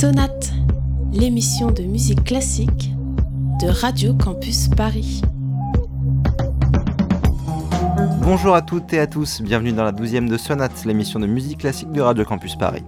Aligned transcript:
Sonate, 0.00 0.52
l'émission 1.12 1.72
de 1.72 1.82
musique 1.82 2.22
classique 2.22 2.92
de 3.60 3.66
Radio 3.66 4.14
Campus 4.14 4.68
Paris. 4.68 5.22
Bonjour 8.22 8.54
à 8.54 8.62
toutes 8.62 8.92
et 8.92 9.00
à 9.00 9.08
tous, 9.08 9.42
bienvenue 9.42 9.72
dans 9.72 9.82
la 9.82 9.90
12e 9.90 10.28
de 10.28 10.36
Sonate, 10.36 10.84
l'émission 10.84 11.18
de 11.18 11.26
musique 11.26 11.58
classique 11.58 11.90
de 11.90 12.00
Radio 12.00 12.24
Campus 12.24 12.54
Paris. 12.54 12.84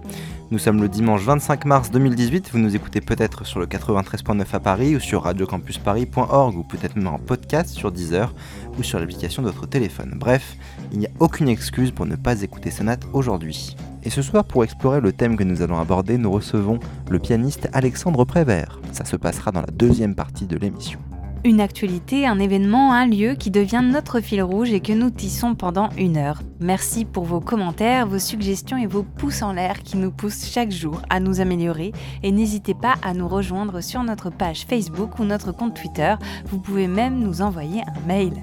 Nous 0.51 0.59
sommes 0.59 0.81
le 0.81 0.89
dimanche 0.89 1.23
25 1.23 1.63
mars 1.63 1.91
2018, 1.91 2.49
vous 2.51 2.59
nous 2.59 2.75
écoutez 2.75 2.99
peut-être 2.99 3.45
sur 3.45 3.61
le 3.61 3.67
93.9 3.67 4.45
à 4.51 4.59
Paris 4.59 4.97
ou 4.97 4.99
sur 4.99 5.23
radiocampusparis.org 5.23 6.57
ou 6.57 6.63
peut-être 6.63 6.97
même 6.97 7.07
en 7.07 7.19
podcast 7.19 7.69
sur 7.69 7.89
Deezer 7.89 8.33
ou 8.77 8.83
sur 8.83 8.99
l'application 8.99 9.43
de 9.43 9.47
votre 9.47 9.65
téléphone. 9.65 10.17
Bref, 10.19 10.57
il 10.91 10.99
n'y 10.99 11.05
a 11.05 11.11
aucune 11.19 11.47
excuse 11.47 11.91
pour 11.91 12.05
ne 12.05 12.17
pas 12.17 12.41
écouter 12.41 12.69
Sonate 12.69 13.07
aujourd'hui. 13.13 13.77
Et 14.03 14.09
ce 14.09 14.21
soir, 14.21 14.43
pour 14.43 14.65
explorer 14.65 14.99
le 14.99 15.13
thème 15.13 15.37
que 15.37 15.45
nous 15.45 15.61
allons 15.61 15.79
aborder, 15.79 16.17
nous 16.17 16.31
recevons 16.31 16.79
le 17.09 17.19
pianiste 17.19 17.69
Alexandre 17.71 18.25
Prévert. 18.25 18.81
Ça 18.91 19.05
se 19.05 19.15
passera 19.15 19.53
dans 19.53 19.61
la 19.61 19.71
deuxième 19.71 20.15
partie 20.15 20.47
de 20.47 20.57
l'émission. 20.57 20.99
Une 21.43 21.59
actualité, 21.59 22.27
un 22.27 22.37
événement, 22.37 22.93
un 22.93 23.07
lieu 23.07 23.33
qui 23.33 23.49
devient 23.49 23.81
notre 23.83 24.19
fil 24.19 24.43
rouge 24.43 24.71
et 24.71 24.79
que 24.79 24.93
nous 24.93 25.09
tissons 25.09 25.55
pendant 25.55 25.89
une 25.97 26.17
heure. 26.17 26.43
Merci 26.59 27.03
pour 27.03 27.23
vos 27.23 27.39
commentaires, 27.39 28.05
vos 28.05 28.19
suggestions 28.19 28.77
et 28.77 28.85
vos 28.85 29.01
pouces 29.01 29.41
en 29.41 29.51
l'air 29.51 29.81
qui 29.81 29.97
nous 29.97 30.11
poussent 30.11 30.45
chaque 30.45 30.69
jour 30.69 31.01
à 31.09 31.19
nous 31.19 31.41
améliorer. 31.41 31.93
Et 32.21 32.31
n'hésitez 32.31 32.75
pas 32.75 32.93
à 33.01 33.15
nous 33.15 33.27
rejoindre 33.27 33.81
sur 33.81 34.03
notre 34.03 34.29
page 34.29 34.65
Facebook 34.69 35.17
ou 35.17 35.23
notre 35.23 35.51
compte 35.51 35.73
Twitter. 35.73 36.13
Vous 36.45 36.59
pouvez 36.59 36.87
même 36.87 37.17
nous 37.17 37.41
envoyer 37.41 37.81
un 37.81 38.07
mail. 38.07 38.33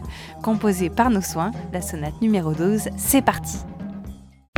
Composé 0.42 0.90
par 0.90 1.10
nos 1.10 1.22
soins, 1.22 1.52
la 1.72 1.82
sonate 1.82 2.20
numéro 2.20 2.52
12, 2.52 2.88
c'est 2.96 3.22
parti. 3.22 3.58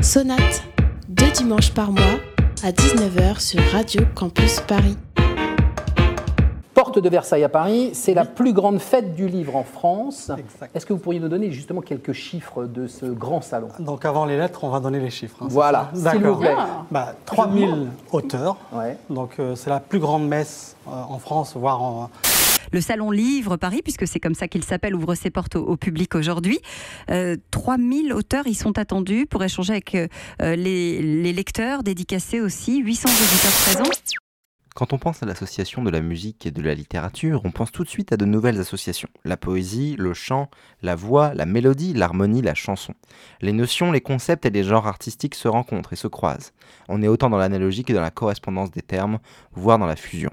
Sonate, 0.01 0.65
deux 1.11 1.31
dimanches 1.33 1.75
par 1.75 1.93
mois 1.93 2.19
à 2.63 2.73
19h 2.73 3.39
sur 3.39 3.61
Radio 3.71 4.01
Campus 4.15 4.61
Paris. 4.61 4.97
Porte 6.91 7.05
de 7.05 7.09
Versailles 7.09 7.45
à 7.45 7.49
Paris, 7.49 7.91
c'est 7.93 8.15
la 8.15 8.25
plus 8.25 8.53
grande 8.53 8.81
fête 8.81 9.15
du 9.15 9.29
livre 9.29 9.55
en 9.55 9.63
France. 9.63 10.33
Est-ce 10.75 10.85
que 10.85 10.93
vous 10.93 10.99
pourriez 10.99 11.21
nous 11.21 11.29
donner 11.29 11.53
justement 11.53 11.83
quelques 11.83 12.13
chiffres 12.13 12.65
de 12.65 12.89
ce 12.89 13.07
grand 13.07 13.43
salon? 13.43 13.69
Donc 13.79 14.05
avant 14.05 14.25
les 14.25 14.37
lettres, 14.37 14.65
on 14.65 14.71
va 14.71 14.81
donner 14.81 14.99
les 14.99 15.11
chiffres. 15.11 15.37
hein, 15.41 15.47
c'est 15.49 15.55
Voilà, 15.55 15.93
s'il 15.95 16.25
vous 16.25 16.35
plaît. 16.35 16.57
Bah, 16.91 17.15
3000 17.27 17.87
auteurs. 18.11 18.57
Ouais. 18.73 18.97
Donc 19.09 19.39
euh, 19.39 19.55
c'est 19.55 19.71
la 19.71 19.79
plus 19.79 20.01
grande 20.01 20.27
messe 20.27 20.75
euh, 20.89 20.91
en 20.91 21.21
France, 21.21 21.55
voire 21.55 21.81
en, 21.81 22.11
Le 22.73 22.81
Salon 22.81 23.13
Livre 23.13 23.57
Paris, 23.57 23.83
puisque 23.85 24.09
c'est 24.09 24.19
comme 24.19 24.35
ça 24.35 24.49
qu'il 24.49 24.65
s'appelle, 24.65 24.97
ouvre 24.97 25.15
ses 25.15 25.31
portes 25.31 25.55
au, 25.55 25.65
au 25.65 25.77
public 25.77 26.17
aujourd'hui. 26.17 26.59
Euh, 27.13 27.37
3000 27.53 28.13
auteurs 28.13 28.49
y 28.49 28.55
sont 28.55 28.79
attendus 28.79 29.27
pour 29.27 29.45
échanger 29.45 29.75
avec 29.75 29.95
euh, 29.95 30.09
les, 30.41 31.01
les 31.01 31.33
lecteurs, 31.33 31.85
dédicacés 31.85 32.41
aussi, 32.41 32.79
800 32.81 33.09
auditeurs 33.11 33.85
présents. 33.85 34.20
Quand 34.81 34.95
on 34.95 34.99
pense 34.99 35.23
à 35.23 35.27
l'association 35.27 35.83
de 35.83 35.91
la 35.91 36.01
musique 36.01 36.47
et 36.47 36.51
de 36.51 36.63
la 36.63 36.73
littérature, 36.73 37.43
on 37.45 37.51
pense 37.51 37.71
tout 37.71 37.85
de 37.85 37.89
suite 37.91 38.13
à 38.13 38.17
de 38.17 38.25
nouvelles 38.25 38.59
associations. 38.59 39.11
La 39.27 39.37
poésie, 39.37 39.95
le 39.99 40.15
chant, 40.15 40.49
la 40.81 40.95
voix, 40.95 41.35
la 41.35 41.45
mélodie, 41.45 41.93
l'harmonie, 41.93 42.41
la 42.41 42.55
chanson. 42.55 42.95
Les 43.43 43.53
notions, 43.53 43.93
les 43.93 44.01
concepts 44.01 44.47
et 44.47 44.51
les 44.51 44.65
genres 44.65 44.87
artistiques 44.87 45.35
se 45.35 45.49
rencontrent 45.49 45.93
et 45.93 45.97
se 45.97 46.09
croisent. 46.09 46.55
On 46.89 47.03
est 47.03 47.09
autant 47.09 47.29
dans 47.29 47.37
l'analogie 47.37 47.85
que 47.85 47.93
dans 47.93 48.01
la 48.01 48.11
correspondance 48.11 48.71
des 48.71 48.81
termes, 48.81 49.19
voire 49.53 49.79
dans 49.79 49.85
la 49.85 49.97
fusion. 49.97 50.31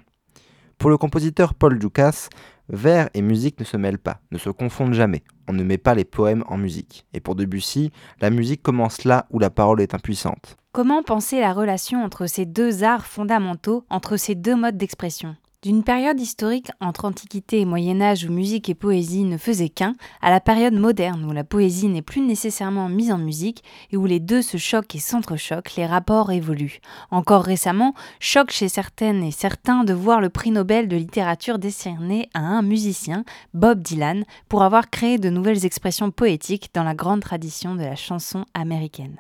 Pour 0.78 0.90
le 0.90 0.98
compositeur 0.98 1.54
Paul 1.54 1.78
Dukas, 1.78 2.30
vers 2.70 3.10
et 3.14 3.22
musique 3.22 3.60
ne 3.60 3.66
se 3.66 3.76
mêlent 3.76 4.00
pas, 4.00 4.22
ne 4.32 4.38
se 4.38 4.50
confondent 4.50 4.94
jamais. 4.94 5.24
On 5.50 5.54
ne 5.54 5.64
met 5.64 5.78
pas 5.78 5.94
les 5.94 6.06
poèmes 6.06 6.46
en 6.48 6.58
musique. 6.58 7.06
Et 7.14 7.20
pour 7.20 7.36
Debussy, 7.36 7.92
la 8.22 8.30
musique 8.30 8.64
commence 8.64 9.04
là 9.04 9.26
où 9.30 9.40
la 9.40 9.50
parole 9.50 9.82
est 9.82 9.94
impuissante. 9.94 10.56
Comment 10.78 11.02
penser 11.02 11.40
la 11.40 11.54
relation 11.54 12.04
entre 12.04 12.28
ces 12.28 12.46
deux 12.46 12.84
arts 12.84 13.08
fondamentaux, 13.08 13.84
entre 13.90 14.16
ces 14.16 14.36
deux 14.36 14.56
modes 14.56 14.78
d'expression? 14.78 15.36
D'une 15.64 15.84
période 15.84 16.20
historique 16.20 16.70
entre 16.80 17.06
Antiquité 17.06 17.62
et 17.62 17.66
Moyen 17.66 18.00
Âge 18.00 18.26
où 18.26 18.32
musique 18.32 18.70
et 18.70 18.76
poésie 18.76 19.24
ne 19.24 19.38
faisaient 19.38 19.70
qu'un, 19.70 19.96
à 20.22 20.30
la 20.30 20.40
période 20.40 20.76
moderne 20.76 21.26
où 21.26 21.32
la 21.32 21.44
poésie 21.44 21.88
n'est 21.88 22.04
plus 22.04 22.22
nécessairement 22.22 22.90
mise 22.90 23.12
en 23.12 23.18
musique 23.18 23.64
et 23.90 23.98
où 23.98 24.06
les 24.06 24.20
deux 24.20 24.44
se 24.44 24.58
choquent 24.58 24.94
et 24.94 25.00
s'entrechoquent, 25.00 25.74
les 25.78 25.88
rapports 25.88 26.32
évoluent. 26.32 26.80
Encore 27.10 27.44
récemment, 27.44 27.96
choc 28.20 28.52
chez 28.52 28.70
certaines 28.70 29.24
et 29.24 29.32
certains 29.32 29.84
de 29.84 29.94
voir 29.94 30.22
le 30.22 30.30
prix 30.30 30.52
Nobel 30.52 30.88
de 30.88 30.96
littérature 30.96 31.58
décerné 31.58 32.30
à 32.36 32.42
un 32.42 32.62
musicien, 32.62 33.24
Bob 33.56 33.82
Dylan, 33.82 34.26
pour 34.48 34.62
avoir 34.62 34.92
créé 34.92 35.18
de 35.18 35.32
nouvelles 35.32 35.66
expressions 35.66 36.12
poétiques 36.12 36.70
dans 36.76 36.84
la 36.84 36.94
grande 36.94 37.22
tradition 37.22 37.74
de 37.74 37.82
la 37.82 37.96
chanson 37.96 38.46
américaine. 38.54 39.18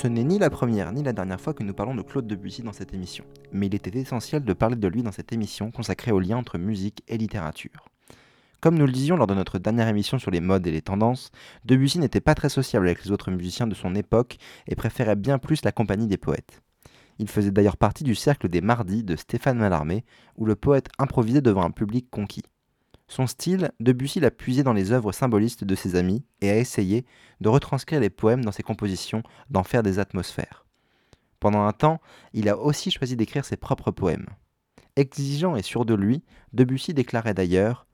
Ce 0.00 0.06
n'est 0.06 0.24
ni 0.24 0.38
la 0.38 0.48
première 0.48 0.92
ni 0.92 1.02
la 1.02 1.12
dernière 1.12 1.42
fois 1.42 1.52
que 1.52 1.62
nous 1.62 1.74
parlons 1.74 1.94
de 1.94 2.00
Claude 2.00 2.26
Debussy 2.26 2.62
dans 2.62 2.72
cette 2.72 2.94
émission, 2.94 3.22
mais 3.52 3.66
il 3.66 3.74
était 3.74 3.98
essentiel 3.98 4.42
de 4.42 4.52
parler 4.54 4.76
de 4.76 4.88
lui 4.88 5.02
dans 5.02 5.12
cette 5.12 5.30
émission 5.30 5.70
consacrée 5.70 6.10
au 6.10 6.20
lien 6.20 6.38
entre 6.38 6.56
musique 6.56 7.02
et 7.06 7.18
littérature. 7.18 7.84
Comme 8.62 8.78
nous 8.78 8.86
le 8.86 8.92
disions 8.92 9.18
lors 9.18 9.26
de 9.26 9.34
notre 9.34 9.58
dernière 9.58 9.88
émission 9.88 10.18
sur 10.18 10.30
les 10.30 10.40
modes 10.40 10.66
et 10.66 10.70
les 10.70 10.80
tendances, 10.80 11.30
Debussy 11.66 11.98
n'était 11.98 12.22
pas 12.22 12.34
très 12.34 12.48
sociable 12.48 12.86
avec 12.86 13.04
les 13.04 13.10
autres 13.10 13.30
musiciens 13.30 13.66
de 13.66 13.74
son 13.74 13.94
époque 13.94 14.38
et 14.66 14.74
préférait 14.74 15.16
bien 15.16 15.36
plus 15.36 15.62
la 15.66 15.70
compagnie 15.70 16.06
des 16.06 16.16
poètes. 16.16 16.62
Il 17.18 17.28
faisait 17.28 17.50
d'ailleurs 17.50 17.76
partie 17.76 18.02
du 18.02 18.14
cercle 18.14 18.48
des 18.48 18.62
Mardis 18.62 19.04
de 19.04 19.16
Stéphane 19.16 19.58
Mallarmé, 19.58 20.06
où 20.34 20.46
le 20.46 20.56
poète 20.56 20.88
improvisait 20.98 21.42
devant 21.42 21.62
un 21.62 21.72
public 21.72 22.08
conquis. 22.10 22.44
Son 23.10 23.26
style, 23.26 23.72
Debussy 23.80 24.20
l'a 24.20 24.30
puisé 24.30 24.62
dans 24.62 24.72
les 24.72 24.92
œuvres 24.92 25.10
symbolistes 25.10 25.64
de 25.64 25.74
ses 25.74 25.96
amis 25.96 26.22
et 26.40 26.48
a 26.48 26.56
essayé 26.56 27.04
de 27.40 27.48
retranscrire 27.48 27.98
les 27.98 28.08
poèmes 28.08 28.44
dans 28.44 28.52
ses 28.52 28.62
compositions, 28.62 29.24
d'en 29.50 29.64
faire 29.64 29.82
des 29.82 29.98
atmosphères. 29.98 30.64
Pendant 31.40 31.64
un 31.64 31.72
temps, 31.72 32.00
il 32.34 32.48
a 32.48 32.56
aussi 32.56 32.92
choisi 32.92 33.16
d'écrire 33.16 33.44
ses 33.44 33.56
propres 33.56 33.90
poèmes. 33.90 34.28
Exigeant 34.94 35.56
et 35.56 35.62
sûr 35.62 35.84
de 35.84 35.94
lui, 35.94 36.22
Debussy 36.52 36.94
déclarait 36.94 37.34
d'ailleurs 37.34 37.84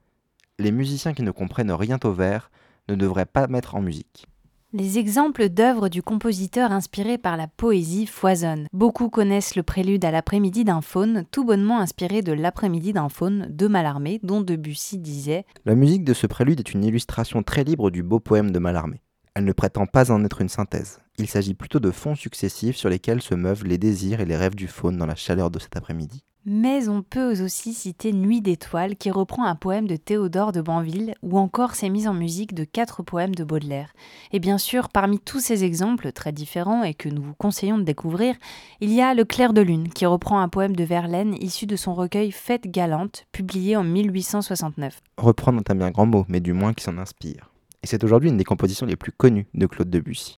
Les 0.59 0.71
musiciens 0.71 1.15
qui 1.15 1.23
ne 1.23 1.31
comprennent 1.31 1.71
rien 1.71 1.97
au 2.03 2.13
vers 2.13 2.51
ne 2.87 2.93
devraient 2.93 3.25
pas 3.25 3.47
mettre 3.47 3.73
en 3.73 3.81
musique. 3.81 4.27
Les 4.73 4.97
exemples 4.97 5.47
d'œuvres 5.47 5.87
du 5.87 6.01
compositeur 6.01 6.73
inspirés 6.73 7.17
par 7.17 7.37
la 7.37 7.47
poésie 7.47 8.05
foisonnent. 8.05 8.67
Beaucoup 8.73 9.07
connaissent 9.07 9.55
le 9.55 9.63
prélude 9.63 10.03
à 10.03 10.11
l'après-midi 10.11 10.65
d'un 10.65 10.81
faune, 10.81 11.23
tout 11.31 11.45
bonnement 11.45 11.79
inspiré 11.79 12.21
de 12.21 12.33
l'après-midi 12.33 12.91
d'un 12.91 13.07
faune 13.07 13.47
de 13.49 13.67
Mallarmé, 13.67 14.19
dont 14.23 14.41
Debussy 14.41 14.97
disait 14.97 15.45
La 15.63 15.75
musique 15.75 16.03
de 16.03 16.13
ce 16.13 16.27
prélude 16.27 16.59
est 16.59 16.73
une 16.73 16.83
illustration 16.83 17.43
très 17.43 17.63
libre 17.63 17.91
du 17.91 18.03
beau 18.03 18.19
poème 18.19 18.51
de 18.51 18.59
Mallarmé. 18.59 19.01
Elle 19.35 19.45
ne 19.45 19.53
prétend 19.53 19.85
pas 19.85 20.11
en 20.11 20.25
être 20.25 20.41
une 20.41 20.49
synthèse. 20.49 20.99
Il 21.17 21.29
s'agit 21.29 21.53
plutôt 21.53 21.79
de 21.79 21.91
fonds 21.91 22.15
successifs 22.15 22.75
sur 22.75 22.89
lesquels 22.89 23.21
se 23.21 23.35
meuvent 23.35 23.63
les 23.63 23.77
désirs 23.77 24.19
et 24.19 24.25
les 24.25 24.35
rêves 24.35 24.55
du 24.55 24.67
faune 24.67 24.97
dans 24.97 25.05
la 25.05 25.15
chaleur 25.15 25.49
de 25.49 25.59
cet 25.59 25.77
après-midi. 25.77 26.25
Mais 26.49 26.87
on 26.87 27.01
peut 27.01 27.43
aussi 27.43 27.73
citer 27.73 28.13
Nuit 28.13 28.39
d'étoiles 28.39 28.95
qui 28.95 29.11
reprend 29.11 29.43
un 29.43 29.55
poème 29.55 29.85
de 29.85 29.97
Théodore 29.97 30.53
de 30.53 30.61
Banville 30.61 31.13
ou 31.21 31.37
encore 31.37 31.75
ses 31.75 31.89
mises 31.89 32.07
en 32.07 32.13
musique 32.13 32.53
de 32.53 32.63
quatre 32.63 33.03
poèmes 33.03 33.35
de 33.35 33.43
Baudelaire. 33.43 33.91
Et 34.31 34.39
bien 34.39 34.57
sûr, 34.57 34.87
parmi 34.87 35.19
tous 35.19 35.41
ces 35.41 35.65
exemples 35.65 36.13
très 36.13 36.31
différents 36.31 36.83
et 36.83 36.93
que 36.93 37.09
nous 37.09 37.21
vous 37.21 37.33
conseillons 37.33 37.77
de 37.77 37.83
découvrir, 37.83 38.33
il 38.79 38.93
y 38.93 39.01
a 39.01 39.13
Le 39.13 39.25
clair 39.25 39.51
de 39.51 39.59
lune 39.59 39.89
qui 39.89 40.05
reprend 40.05 40.39
un 40.39 40.47
poème 40.47 40.73
de 40.73 40.85
Verlaine 40.85 41.35
issu 41.41 41.65
de 41.65 41.75
son 41.75 41.93
recueil 41.93 42.31
Fête 42.31 42.71
galante 42.71 43.25
publié 43.33 43.75
en 43.75 43.83
1869. 43.83 45.01
Reprendre 45.17 45.59
est 45.59 45.69
un 45.69 45.75
bien 45.75 45.91
grand 45.91 46.05
mot, 46.05 46.23
mais 46.29 46.39
du 46.39 46.53
moins 46.53 46.73
qui 46.73 46.85
s'en 46.85 46.97
inspire. 46.97 47.51
Et 47.83 47.87
c'est 47.87 48.05
aujourd'hui 48.05 48.29
une 48.29 48.37
des 48.37 48.45
compositions 48.45 48.85
les 48.85 48.95
plus 48.95 49.11
connues 49.11 49.47
de 49.53 49.65
Claude 49.65 49.89
Debussy. 49.89 50.37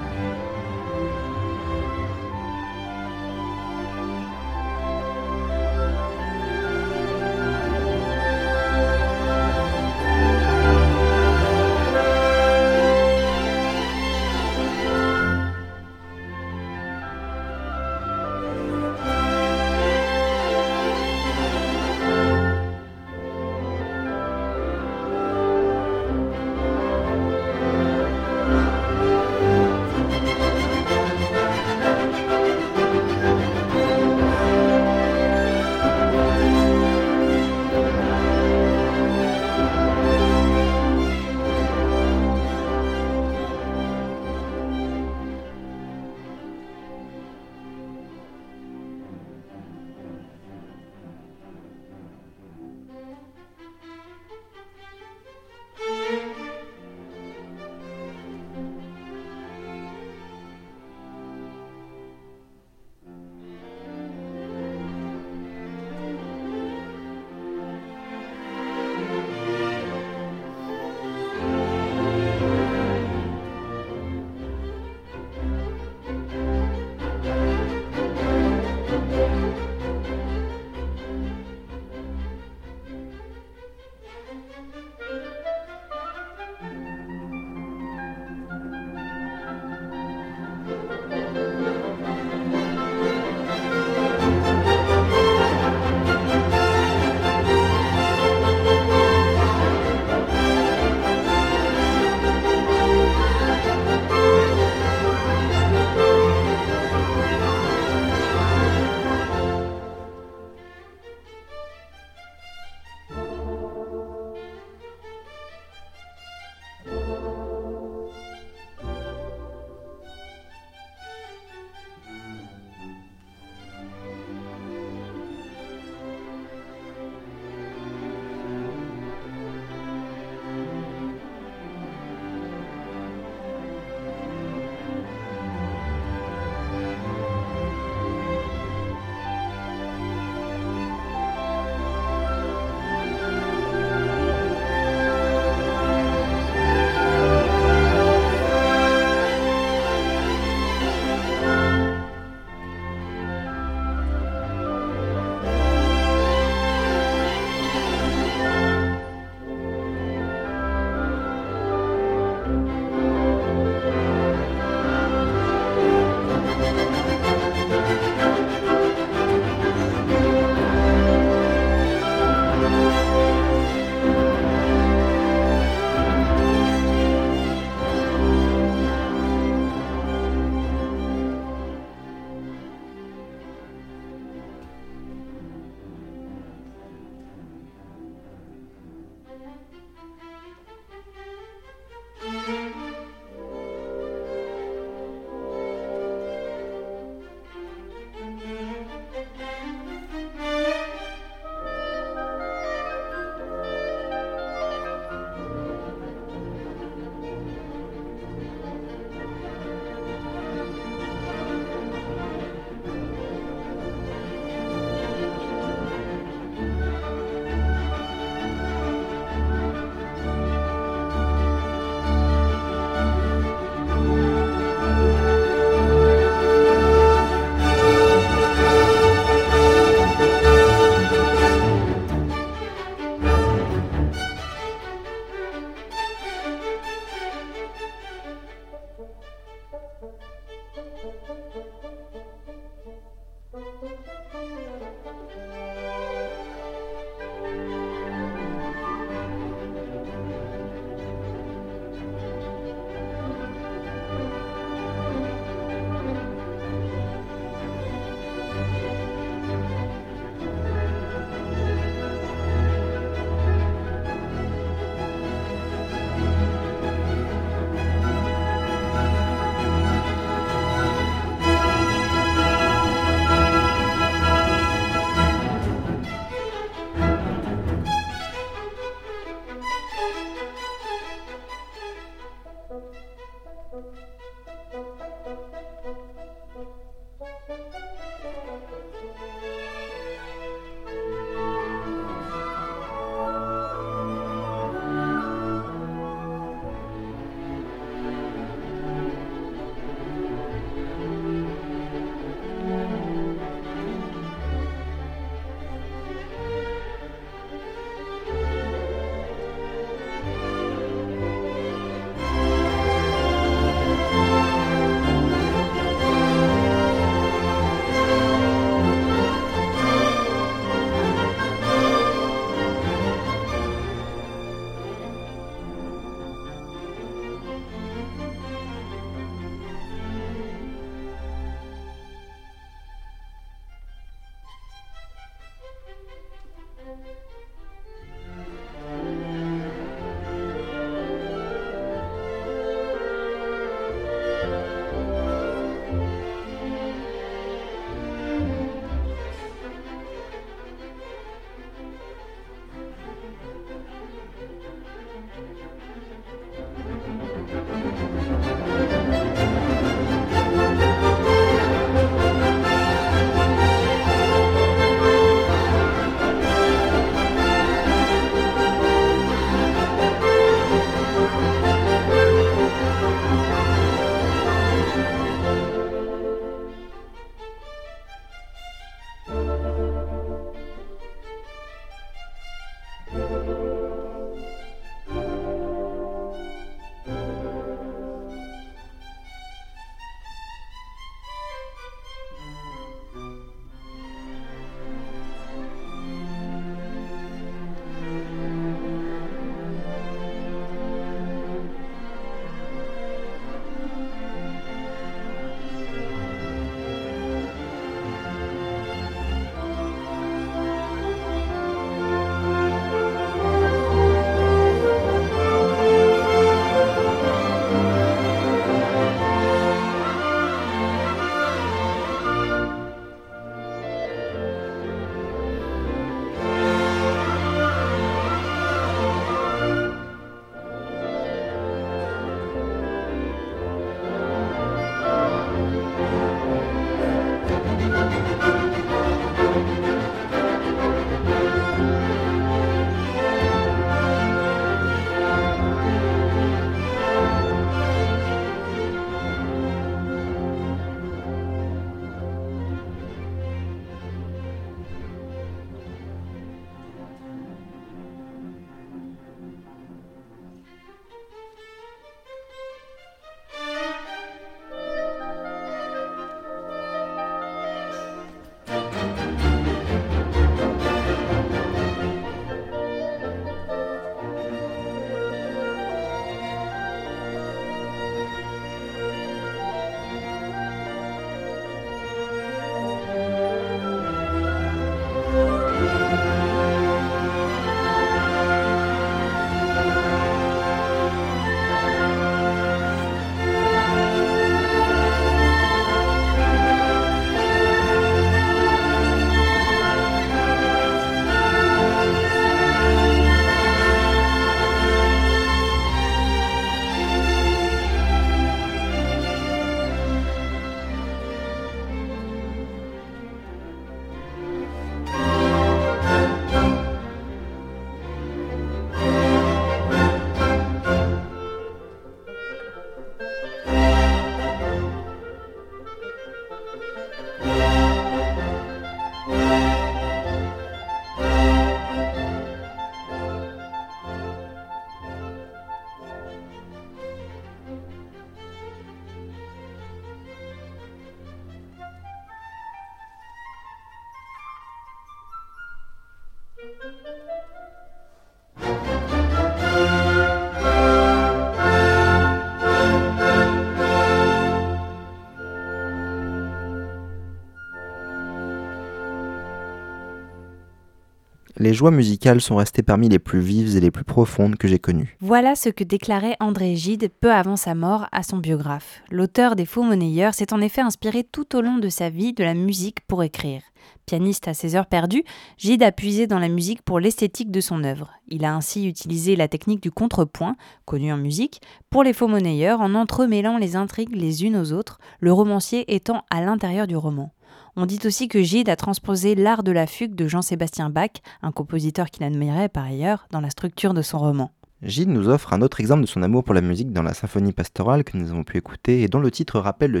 Les 561.60 561.74
joies 561.74 561.90
musicales 561.90 562.40
sont 562.40 562.56
restées 562.56 562.82
parmi 562.82 563.10
les 563.10 563.18
plus 563.18 563.40
vives 563.40 563.76
et 563.76 563.80
les 563.80 563.90
plus 563.90 564.02
profondes 564.02 564.56
que 564.56 564.66
j'ai 564.66 564.78
connues. 564.78 565.18
Voilà 565.20 565.54
ce 565.54 565.68
que 565.68 565.84
déclarait 565.84 566.38
André 566.40 566.74
Gide 566.74 567.10
peu 567.20 567.30
avant 567.30 567.56
sa 567.56 567.74
mort 567.74 568.06
à 568.12 568.22
son 568.22 568.38
biographe. 568.38 569.02
L'auteur 569.10 569.56
des 569.56 569.66
Faux 569.66 569.82
Monnayeurs 569.82 570.32
s'est 570.32 570.54
en 570.54 570.62
effet 570.62 570.80
inspiré 570.80 571.22
tout 571.22 571.54
au 571.54 571.60
long 571.60 571.76
de 571.76 571.90
sa 571.90 572.08
vie 572.08 572.32
de 572.32 572.42
la 572.42 572.54
musique 572.54 573.00
pour 573.06 573.22
écrire. 573.22 573.60
Pianiste 574.06 574.48
à 574.48 574.54
ses 574.54 574.74
heures 574.74 574.86
perdues, 574.86 575.24
Gide 575.58 575.82
a 575.82 575.92
puisé 575.92 576.26
dans 576.26 576.38
la 576.38 576.48
musique 576.48 576.80
pour 576.80 576.98
l'esthétique 576.98 577.50
de 577.50 577.60
son 577.60 577.84
œuvre. 577.84 578.10
Il 578.28 578.46
a 578.46 578.54
ainsi 578.54 578.88
utilisé 578.88 579.36
la 579.36 579.46
technique 579.46 579.82
du 579.82 579.90
contrepoint, 579.90 580.56
connue 580.86 581.12
en 581.12 581.18
musique, 581.18 581.60
pour 581.90 582.04
les 582.04 582.14
faux 582.14 582.26
monnayeurs 582.26 582.80
en 582.80 582.94
entremêlant 582.94 583.58
les 583.58 583.76
intrigues 583.76 584.16
les 584.16 584.44
unes 584.44 584.56
aux 584.56 584.72
autres, 584.72 584.98
le 585.20 585.30
romancier 585.30 585.94
étant 585.94 586.24
à 586.30 586.40
l'intérieur 586.40 586.86
du 586.86 586.96
roman. 586.96 587.34
On 587.76 587.86
dit 587.86 588.00
aussi 588.04 588.28
que 588.28 588.42
Gide 588.42 588.68
a 588.68 588.76
transposé 588.76 589.34
l'art 589.34 589.62
de 589.62 589.72
la 589.72 589.86
fugue 589.86 590.14
de 590.14 590.26
Jean-Sébastien 590.26 590.90
Bach, 590.90 591.10
un 591.42 591.52
compositeur 591.52 592.10
qu'il 592.10 592.24
admirait 592.24 592.68
par 592.68 592.84
ailleurs, 592.84 593.26
dans 593.30 593.40
la 593.40 593.50
structure 593.50 593.94
de 593.94 594.02
son 594.02 594.18
roman. 594.18 594.50
Gide 594.82 595.10
nous 595.10 595.28
offre 595.28 595.52
un 595.52 595.60
autre 595.60 595.80
exemple 595.80 596.02
de 596.02 596.06
son 596.06 596.22
amour 596.22 596.42
pour 596.42 596.54
la 596.54 596.62
musique 596.62 596.92
dans 596.92 597.02
la 597.02 597.12
symphonie 597.12 597.52
pastorale 597.52 598.02
que 598.02 598.16
nous 598.16 598.30
avons 598.30 598.44
pu 598.44 598.56
écouter 598.56 599.02
et 599.02 599.08
dont 599.08 599.20
le 599.20 599.30
titre 599.30 599.60
rappelle 599.60 599.92
la 599.92 600.00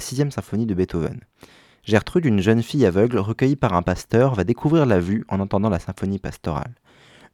sixième 0.00 0.30
symphonie 0.30 0.66
de 0.66 0.74
Beethoven. 0.74 1.20
Gertrude, 1.84 2.24
une 2.24 2.40
jeune 2.40 2.62
fille 2.62 2.86
aveugle 2.86 3.18
recueillie 3.18 3.56
par 3.56 3.74
un 3.74 3.82
pasteur, 3.82 4.34
va 4.34 4.44
découvrir 4.44 4.86
la 4.86 5.00
vue 5.00 5.24
en 5.28 5.40
entendant 5.40 5.68
la 5.68 5.80
symphonie 5.80 6.18
pastorale. 6.18 6.74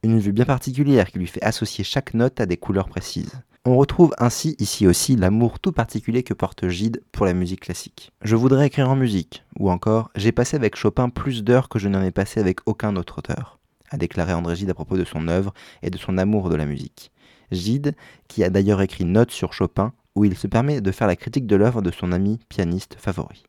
Une 0.02 0.18
vue 0.18 0.32
bien 0.32 0.46
particulière 0.46 1.10
qui 1.10 1.18
lui 1.18 1.26
fait 1.26 1.42
associer 1.42 1.84
chaque 1.84 2.14
note 2.14 2.40
à 2.40 2.46
des 2.46 2.56
couleurs 2.56 2.88
précises. 2.88 3.42
On 3.66 3.76
retrouve 3.76 4.14
ainsi 4.16 4.56
ici 4.58 4.86
aussi 4.86 5.16
l'amour 5.16 5.60
tout 5.60 5.72
particulier 5.72 6.22
que 6.22 6.32
porte 6.32 6.66
Gide 6.68 7.02
pour 7.12 7.26
la 7.26 7.34
musique 7.34 7.60
classique. 7.60 8.10
Je 8.22 8.34
voudrais 8.34 8.68
écrire 8.68 8.88
en 8.88 8.96
musique, 8.96 9.44
ou 9.58 9.70
encore 9.70 10.10
j'ai 10.14 10.32
passé 10.32 10.56
avec 10.56 10.76
Chopin 10.76 11.10
plus 11.10 11.44
d'heures 11.44 11.68
que 11.68 11.78
je 11.78 11.88
n'en 11.88 12.02
ai 12.02 12.10
passé 12.10 12.40
avec 12.40 12.60
aucun 12.64 12.96
autre 12.96 13.18
auteur, 13.18 13.58
a 13.90 13.98
déclaré 13.98 14.32
André 14.32 14.56
Gide 14.56 14.70
à 14.70 14.74
propos 14.74 14.96
de 14.96 15.04
son 15.04 15.28
œuvre 15.28 15.52
et 15.82 15.90
de 15.90 15.98
son 15.98 16.16
amour 16.16 16.48
de 16.48 16.56
la 16.56 16.64
musique. 16.64 17.12
Gide, 17.52 17.94
qui 18.28 18.42
a 18.44 18.48
d'ailleurs 18.48 18.80
écrit 18.80 19.04
Notes 19.04 19.30
sur 19.30 19.52
Chopin, 19.52 19.92
où 20.14 20.24
il 20.24 20.38
se 20.38 20.46
permet 20.46 20.80
de 20.80 20.90
faire 20.90 21.06
la 21.06 21.16
critique 21.16 21.46
de 21.46 21.56
l'œuvre 21.56 21.82
de 21.82 21.90
son 21.90 22.12
ami 22.12 22.38
pianiste 22.48 22.96
favori. 22.98 23.44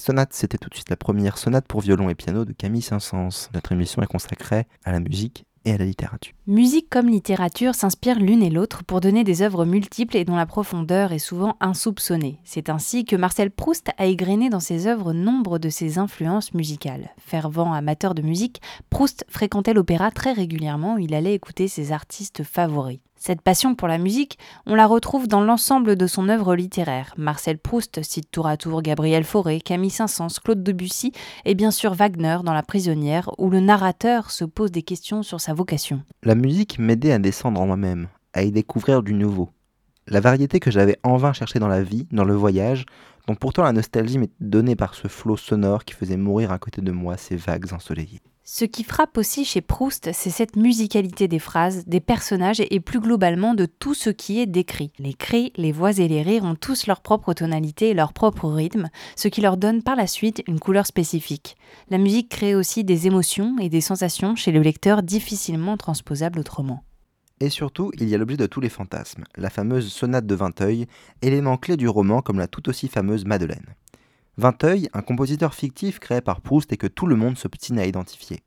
Sonate, 0.00 0.32
c'était 0.32 0.58
tout 0.58 0.68
de 0.68 0.74
suite 0.74 0.90
la 0.90 0.96
première 0.96 1.38
sonate 1.38 1.66
pour 1.66 1.80
violon 1.80 2.08
et 2.08 2.14
piano 2.14 2.44
de 2.44 2.52
Camille 2.52 2.82
Saint-Saëns. 2.82 3.50
Notre 3.54 3.72
émission 3.72 4.02
est 4.02 4.06
consacrée 4.06 4.66
à 4.84 4.92
la 4.92 5.00
musique 5.00 5.44
et 5.64 5.72
à 5.72 5.76
la 5.76 5.84
littérature. 5.84 6.32
Musique 6.46 6.88
comme 6.88 7.08
littérature 7.08 7.74
s'inspirent 7.74 8.18
l'une 8.18 8.42
et 8.42 8.50
l'autre 8.50 8.82
pour 8.82 9.00
donner 9.00 9.24
des 9.24 9.42
œuvres 9.42 9.64
multiples 9.64 10.16
et 10.16 10.24
dont 10.24 10.36
la 10.36 10.46
profondeur 10.46 11.12
est 11.12 11.18
souvent 11.18 11.56
insoupçonnée. 11.60 12.40
C'est 12.44 12.70
ainsi 12.70 13.04
que 13.04 13.16
Marcel 13.16 13.50
Proust 13.50 13.90
a 13.98 14.06
égrené 14.06 14.48
dans 14.48 14.60
ses 14.60 14.86
œuvres 14.86 15.12
nombre 15.12 15.58
de 15.58 15.68
ses 15.68 15.98
influences 15.98 16.54
musicales. 16.54 17.10
Fervent 17.18 17.72
amateur 17.72 18.14
de 18.14 18.22
musique, 18.22 18.62
Proust 18.88 19.24
fréquentait 19.28 19.74
l'opéra 19.74 20.10
très 20.10 20.32
régulièrement 20.32 20.94
où 20.94 20.98
il 20.98 21.14
allait 21.14 21.34
écouter 21.34 21.68
ses 21.68 21.92
artistes 21.92 22.42
favoris. 22.42 23.00
Cette 23.22 23.42
passion 23.42 23.74
pour 23.74 23.86
la 23.86 23.98
musique, 23.98 24.38
on 24.64 24.74
la 24.74 24.86
retrouve 24.86 25.28
dans 25.28 25.42
l'ensemble 25.42 25.94
de 25.94 26.06
son 26.06 26.30
œuvre 26.30 26.56
littéraire. 26.56 27.12
Marcel 27.18 27.58
Proust 27.58 28.02
cite 28.02 28.30
tour 28.30 28.46
à 28.46 28.56
tour 28.56 28.80
Gabriel 28.80 29.24
Fauré, 29.24 29.60
Camille 29.60 29.90
Saint-Saëns, 29.90 30.40
Claude 30.42 30.62
Debussy 30.62 31.12
et 31.44 31.54
bien 31.54 31.70
sûr 31.70 31.92
Wagner 31.92 32.38
dans 32.42 32.54
La 32.54 32.62
prisonnière, 32.62 33.30
où 33.36 33.50
le 33.50 33.60
narrateur 33.60 34.30
se 34.30 34.46
pose 34.46 34.72
des 34.72 34.80
questions 34.80 35.22
sur 35.22 35.38
sa 35.38 35.52
vocation. 35.52 36.02
La 36.22 36.34
musique 36.34 36.78
m'aidait 36.78 37.12
à 37.12 37.18
descendre 37.18 37.60
en 37.60 37.66
moi-même, 37.66 38.08
à 38.32 38.42
y 38.42 38.52
découvrir 38.52 39.02
du 39.02 39.12
nouveau. 39.12 39.50
La 40.06 40.20
variété 40.20 40.58
que 40.58 40.70
j'avais 40.70 40.96
en 41.02 41.18
vain 41.18 41.34
cherchée 41.34 41.58
dans 41.58 41.68
la 41.68 41.82
vie, 41.82 42.08
dans 42.12 42.24
le 42.24 42.34
voyage, 42.34 42.86
dont 43.26 43.34
pourtant 43.34 43.64
la 43.64 43.72
nostalgie 43.72 44.16
m'était 44.16 44.32
donnée 44.40 44.76
par 44.76 44.94
ce 44.94 45.08
flot 45.08 45.36
sonore 45.36 45.84
qui 45.84 45.92
faisait 45.92 46.16
mourir 46.16 46.52
à 46.52 46.58
côté 46.58 46.80
de 46.80 46.90
moi 46.90 47.18
ces 47.18 47.36
vagues 47.36 47.70
ensoleillées. 47.74 48.22
Ce 48.52 48.64
qui 48.64 48.82
frappe 48.82 49.16
aussi 49.16 49.44
chez 49.44 49.60
Proust, 49.60 50.10
c'est 50.12 50.28
cette 50.28 50.56
musicalité 50.56 51.28
des 51.28 51.38
phrases, 51.38 51.86
des 51.86 52.00
personnages 52.00 52.60
et 52.60 52.80
plus 52.80 52.98
globalement 52.98 53.54
de 53.54 53.64
tout 53.64 53.94
ce 53.94 54.10
qui 54.10 54.40
est 54.40 54.46
décrit. 54.46 54.92
Les 54.98 55.14
cris, 55.14 55.52
les 55.54 55.70
voix 55.70 55.92
et 55.92 56.08
les 56.08 56.22
rires 56.22 56.42
ont 56.42 56.56
tous 56.56 56.88
leur 56.88 57.00
propre 57.00 57.32
tonalité 57.32 57.90
et 57.90 57.94
leur 57.94 58.12
propre 58.12 58.48
rythme, 58.48 58.88
ce 59.14 59.28
qui 59.28 59.40
leur 59.40 59.56
donne 59.56 59.84
par 59.84 59.94
la 59.94 60.08
suite 60.08 60.42
une 60.48 60.58
couleur 60.58 60.84
spécifique. 60.84 61.56
La 61.90 61.98
musique 61.98 62.28
crée 62.28 62.56
aussi 62.56 62.82
des 62.82 63.06
émotions 63.06 63.56
et 63.60 63.68
des 63.68 63.80
sensations 63.80 64.34
chez 64.34 64.50
le 64.50 64.62
lecteur 64.62 65.04
difficilement 65.04 65.76
transposables 65.76 66.40
autrement. 66.40 66.82
Et 67.38 67.50
surtout, 67.50 67.92
il 68.00 68.08
y 68.08 68.16
a 68.16 68.18
l'objet 68.18 68.36
de 68.36 68.46
tous 68.46 68.60
les 68.60 68.68
fantasmes, 68.68 69.26
la 69.36 69.50
fameuse 69.50 69.92
sonate 69.92 70.26
de 70.26 70.34
Vinteuil, 70.34 70.88
élément 71.22 71.56
clé 71.56 71.76
du 71.76 71.88
roman 71.88 72.20
comme 72.20 72.40
la 72.40 72.48
tout 72.48 72.68
aussi 72.68 72.88
fameuse 72.88 73.24
Madeleine. 73.24 73.76
Vinteuil, 74.36 74.88
un 74.94 75.02
compositeur 75.02 75.54
fictif 75.54 75.98
créé 75.98 76.20
par 76.20 76.40
Proust 76.40 76.72
et 76.72 76.76
que 76.76 76.86
tout 76.86 77.06
le 77.06 77.16
monde 77.16 77.36
s'obstine 77.36 77.78
à 77.78 77.86
identifier. 77.86 78.42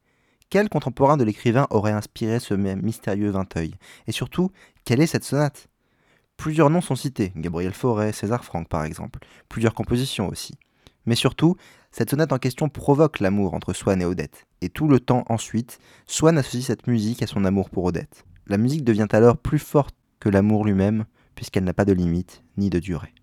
Quel 0.50 0.70
contemporain 0.70 1.18
de 1.18 1.24
l'écrivain 1.24 1.68
aurait 1.72 1.92
inspiré 1.92 2.40
ce 2.40 2.54
même 2.54 2.82
mystérieux 2.82 3.32
Vinteuil 3.32 3.74
Et 4.08 4.12
surtout, 4.12 4.52
quelle 4.86 5.02
est 5.02 5.08
cette 5.08 5.24
sonate? 5.24 5.68
Plusieurs 6.38 6.70
noms 6.70 6.82
sont 6.82 6.96
cités, 6.96 7.32
Gabriel 7.36 7.74
Fauré, 7.74 8.12
César 8.12 8.44
Franck 8.44 8.70
par 8.70 8.84
exemple, 8.84 9.20
plusieurs 9.50 9.74
compositions 9.74 10.28
aussi. 10.28 10.56
Mais 11.06 11.16
surtout, 11.16 11.56
cette 11.92 12.10
sonate 12.10 12.34
en 12.34 12.38
question 12.40 12.70
provoque 12.70 13.20
l'amour 13.20 13.54
entre 13.54 13.74
Swann 13.74 14.02
et 14.02 14.06
Odette, 14.06 14.46
et 14.62 14.70
tout 14.70 14.88
le 14.88 15.00
temps 15.00 15.26
ensuite, 15.28 15.80
Swann 16.06 16.38
associe 16.38 16.66
cette 16.66 16.88
musique 16.88 17.22
à 17.22 17.28
son 17.28 17.46
amour 17.46 17.70
pour 17.70 17.84
Odette. 17.84 18.26
La 18.48 18.58
musique 18.58 18.84
devient 18.84 19.08
alors 19.12 19.38
plus 19.38 19.60
forte 19.60 19.96
que 20.20 20.30
l'amour 20.30 20.66
lui-même, 20.66 21.06
puisqu'elle 21.36 21.64
n'a 21.64 21.74
pas 21.74 21.86
de 21.86 21.94
limite 21.94 22.44
ni 22.58 22.70
de 22.70 22.80
durée. 22.80 23.14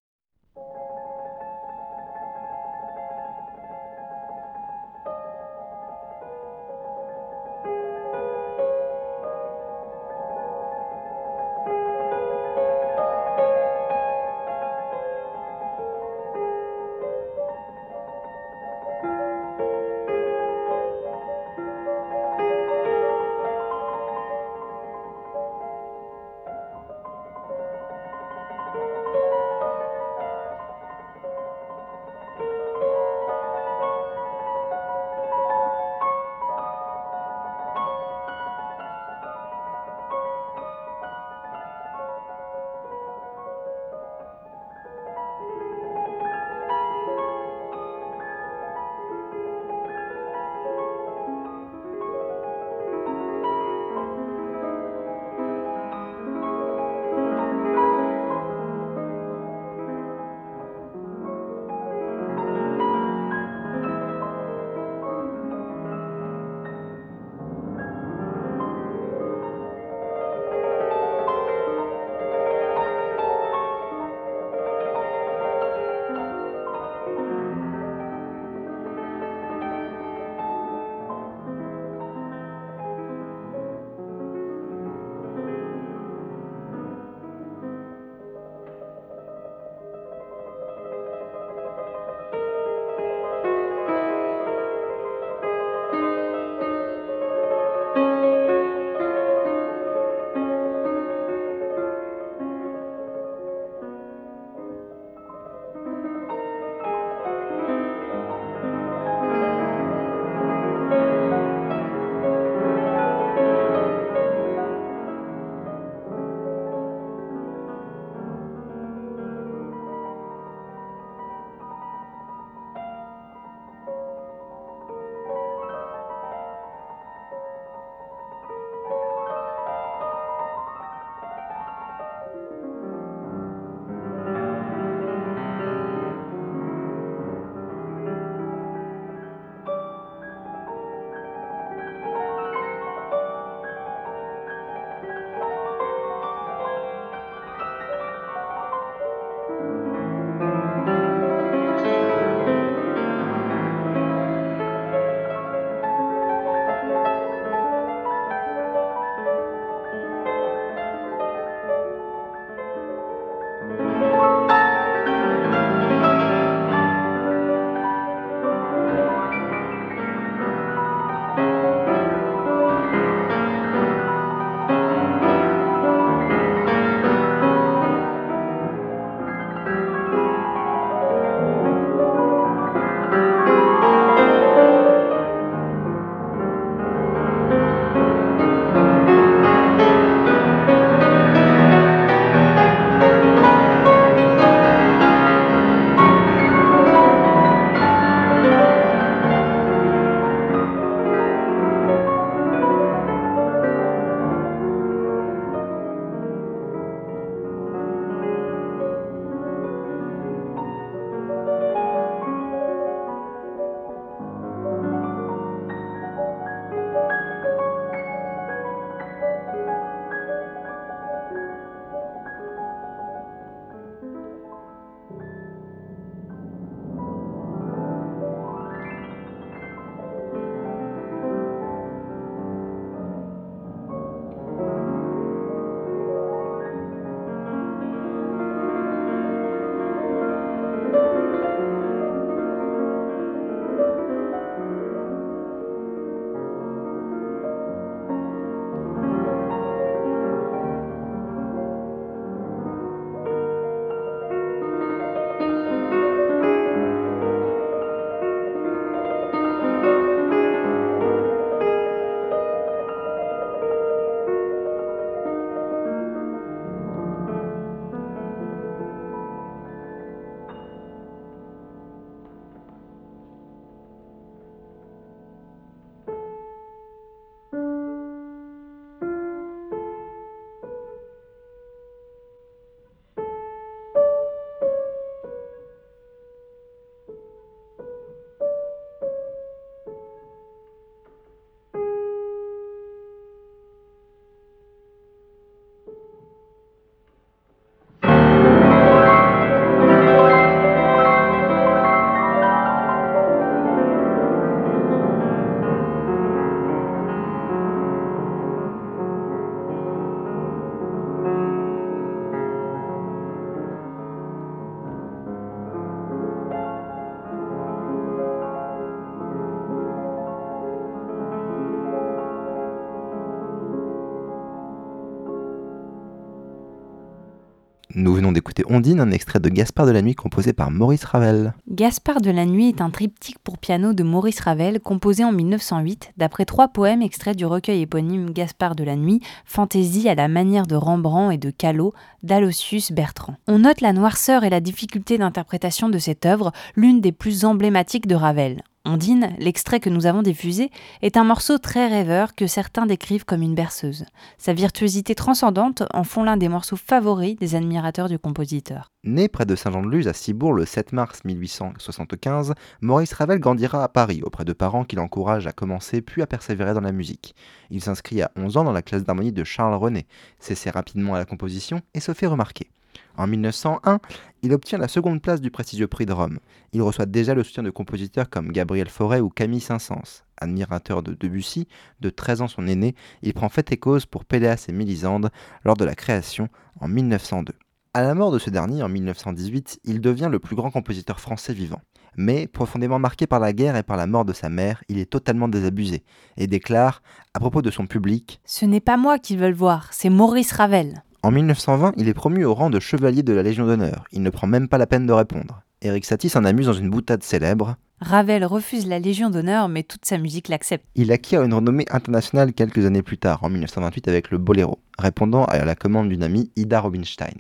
Ondine, 328.69 329.01
un 329.01 329.11
extrait 329.11 329.41
de 329.41 329.49
Gaspard 329.49 329.87
de 329.87 329.93
la 329.93 330.03
Nuit 330.03 330.15
composé 330.15 330.53
par 330.53 330.71
Maurice 330.71 331.05
Ravel. 331.05 331.55
Gaspard 331.69 332.21
de 332.21 332.31
la 332.31 332.45
Nuit 332.45 332.69
est 332.69 332.81
un 332.81 332.91
triptyque 332.91 333.39
pour 333.39 333.59
piano 333.59 333.93
de 333.93 334.03
Maurice 334.03 334.41
Ravel 334.41 334.81
composé 334.81 335.25
en 335.25 335.33
1908 335.33 336.13
d'après 336.17 336.45
trois 336.45 336.69
poèmes 336.69 337.03
extraits 337.03 337.37
du 337.37 337.47
recueil 337.47 337.83
éponyme 337.83 338.31
Gaspard 338.31 338.75
de 338.75 338.85
la 338.85 338.97
Nuit, 338.97 339.21
fantaisie 339.45 340.09
à 340.09 340.15
la 340.15 340.29
manière 340.29 340.67
de 340.67 340.77
Rembrandt 340.77 341.35
et 341.35 341.39
de 341.39 341.51
Callot, 341.51 341.95
d'Alossius 342.23 342.93
Bertrand. 342.93 343.37
On 343.47 343.61
note 343.61 343.81
la 343.81 343.93
noirceur 343.93 344.45
et 344.45 344.51
la 344.51 344.61
difficulté 344.61 345.19
d'interprétation 345.19 345.89
de 345.89 345.99
cette 345.99 346.27
œuvre, 346.27 346.53
l'une 346.77 347.01
des 347.01 347.13
plus 347.13 347.45
emblématiques 347.45 348.07
de 348.07 348.15
Ravel. 348.15 348.63
Ondine, 348.87 349.35
l'extrait 349.39 349.79
que 349.79 349.91
nous 349.91 350.07
avons 350.07 350.23
diffusé, 350.23 350.71
est 351.03 351.19
un 351.19 351.25
morceau 351.25 351.59
très 351.59 351.87
rêveur 351.87 352.35
que 352.35 352.47
certains 352.47 352.87
décrivent 352.87 353.27
comme 353.27 353.43
une 353.43 353.55
berceuse. 353.55 354.07
Sa 354.39 354.55
virtuosité 354.55 355.15
transcendante 355.15 355.83
en 355.93 356.03
font 356.03 356.25
l'un 356.25 356.39
des 356.39 356.49
morceaux 356.49 356.77
favoris 356.77 357.37
des 357.37 357.55
admirateurs 357.55 358.09
du 358.09 358.19
compositeur. 358.19 358.91
Né 359.05 359.29
près 359.29 359.45
de 359.45 359.55
Saint-Jean-de-Luz 359.55 360.09
à 360.09 360.15
Cibourg 360.15 360.55
le 360.55 360.65
7 360.65 360.95
mars 360.95 361.25
1875, 361.25 362.55
Maurice 362.81 363.13
Ravel 363.13 363.39
grandira 363.39 363.85
à 363.85 363.89
Paris 363.89 364.23
auprès 364.23 364.47
de 364.47 364.55
parents 364.55 364.85
qui 364.85 364.97
l'encouragent 364.97 365.47
à 365.47 365.53
commencer 365.53 366.01
puis 366.01 366.23
à 366.23 366.27
persévérer 366.27 366.73
dans 366.73 366.81
la 366.81 366.93
musique. 366.93 367.35
Il 367.69 367.83
s'inscrit 367.83 368.23
à 368.23 368.31
11 368.37 368.57
ans 368.57 368.65
dans 368.65 368.73
la 368.73 368.83
classe 368.83 369.05
d'harmonie 369.05 369.33
de 369.33 369.45
Charles 369.45 369.75
René, 369.75 370.07
s'essaie 370.39 370.71
rapidement 370.71 371.15
à 371.15 371.19
la 371.19 371.27
composition 371.27 371.83
et 371.93 372.01
se 372.01 372.15
fait 372.15 372.27
remarquer. 372.27 372.71
En 373.17 373.27
1901, 373.27 374.01
il 374.43 374.53
obtient 374.53 374.79
la 374.79 374.89
seconde 374.89 375.21
place 375.21 375.41
du 375.41 375.51
prestigieux 375.51 375.89
prix 375.89 376.07
de 376.07 376.13
Rome. 376.13 376.39
Il 376.73 376.83
reçoit 376.83 377.07
déjà 377.07 377.35
le 377.35 377.45
soutien 377.45 377.63
de 377.63 377.71
compositeurs 377.71 378.31
comme 378.31 378.53
Gabriel 378.53 378.89
Fauré 378.89 379.21
ou 379.21 379.29
Camille 379.29 379.61
Saint-Saëns. 379.61 380.25
Admirateur 380.39 381.03
de 381.03 381.13
Debussy, 381.13 381.69
de 382.01 382.11
13 382.11 382.43
ans 382.43 382.49
son 382.49 382.67
aîné, 382.67 382.95
il 383.23 383.35
prend 383.35 383.51
fait 383.51 383.73
et 383.73 383.77
cause 383.77 384.07
pour 384.07 384.25
Péléas 384.25 384.67
et 384.69 384.73
Mélisande 384.73 385.31
lors 385.65 385.77
de 385.77 385.85
la 385.85 385.95
création 385.95 386.49
en 386.81 386.89
1902. 386.89 387.53
À 387.93 388.03
la 388.03 388.15
mort 388.15 388.31
de 388.31 388.39
ce 388.39 388.51
dernier 388.51 388.83
en 388.83 388.89
1918, 388.89 389.81
il 389.85 390.01
devient 390.01 390.29
le 390.31 390.39
plus 390.39 390.55
grand 390.55 390.71
compositeur 390.71 391.21
français 391.21 391.53
vivant. 391.53 391.81
Mais, 392.17 392.47
profondément 392.47 392.99
marqué 392.99 393.27
par 393.27 393.41
la 393.41 393.53
guerre 393.53 393.77
et 393.77 393.83
par 393.83 393.97
la 393.97 394.07
mort 394.07 394.25
de 394.25 394.33
sa 394.33 394.49
mère, 394.49 394.83
il 394.89 394.99
est 394.99 395.11
totalement 395.11 395.49
désabusé 395.49 396.05
et 396.37 396.47
déclare, 396.47 397.03
à 397.35 397.41
propos 397.41 397.63
de 397.63 397.71
son 397.71 397.87
public 397.87 398.41
Ce 398.45 398.65
n'est 398.65 398.81
pas 398.81 398.97
moi 398.97 399.19
qu'ils 399.19 399.39
veulent 399.39 399.53
voir, 399.53 399.93
c'est 399.93 400.11
Maurice 400.11 400.53
Ravel. 400.53 401.03
En 401.23 401.31
1920, 401.31 401.93
il 401.99 402.09
est 402.09 402.15
promu 402.15 402.47
au 402.47 402.55
rang 402.55 402.71
de 402.71 402.81
chevalier 402.81 403.23
de 403.23 403.35
la 403.35 403.43
Légion 403.43 403.67
d'honneur. 403.67 404.05
Il 404.11 404.23
ne 404.23 404.31
prend 404.31 404.47
même 404.47 404.69
pas 404.69 404.79
la 404.79 404.87
peine 404.87 405.07
de 405.07 405.13
répondre. 405.13 405.63
Eric 405.83 406.07
Satie 406.07 406.31
s'en 406.31 406.47
amuse 406.47 406.67
dans 406.67 406.73
une 406.73 406.89
boutade 406.89 407.23
célèbre. 407.23 407.77
Ravel 408.01 408.47
refuse 408.47 408.87
la 408.87 408.99
Légion 408.99 409.29
d'honneur, 409.29 409.69
mais 409.69 409.83
toute 409.83 410.07
sa 410.07 410.17
musique 410.17 410.49
l'accepte. 410.49 410.87
Il 410.95 411.13
acquiert 411.13 411.43
une 411.43 411.53
renommée 411.53 411.85
internationale 411.91 412.55
quelques 412.55 412.87
années 412.87 413.03
plus 413.03 413.19
tard, 413.19 413.45
en 413.45 413.51
1928, 413.51 414.09
avec 414.09 414.31
le 414.31 414.39
Boléro, 414.39 414.79
répondant 414.99 415.45
à 415.45 415.63
la 415.63 415.75
commande 415.75 416.09
d'une 416.09 416.23
amie, 416.23 416.51
Ida 416.57 416.81
Rubinstein. 416.81 417.37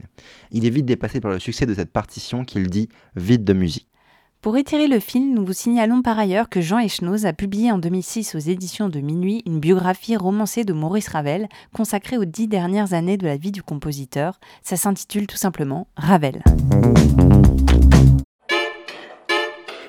Il 0.50 0.66
est 0.66 0.70
vite 0.70 0.84
dépassé 0.84 1.20
par 1.20 1.30
le 1.30 1.38
succès 1.38 1.64
de 1.64 1.72
cette 1.72 1.90
partition 1.90 2.44
qu'il 2.44 2.68
dit 2.68 2.90
vide 3.16 3.44
de 3.44 3.54
musique. 3.54 3.89
Pour 4.42 4.56
étirer 4.56 4.86
le 4.86 5.00
film, 5.00 5.34
nous 5.34 5.44
vous 5.44 5.52
signalons 5.52 6.00
par 6.00 6.18
ailleurs 6.18 6.48
que 6.48 6.62
Jean 6.62 6.78
Echnoz 6.78 7.26
a 7.26 7.34
publié 7.34 7.70
en 7.72 7.76
2006 7.76 8.34
aux 8.34 8.38
éditions 8.38 8.88
de 8.88 9.00
Minuit 9.00 9.42
une 9.44 9.60
biographie 9.60 10.16
romancée 10.16 10.64
de 10.64 10.72
Maurice 10.72 11.08
Ravel, 11.08 11.46
consacrée 11.74 12.16
aux 12.16 12.24
dix 12.24 12.48
dernières 12.48 12.94
années 12.94 13.18
de 13.18 13.26
la 13.26 13.36
vie 13.36 13.52
du 13.52 13.62
compositeur. 13.62 14.40
Ça 14.62 14.78
s'intitule 14.78 15.26
tout 15.26 15.36
simplement 15.36 15.88
Ravel. 15.94 16.42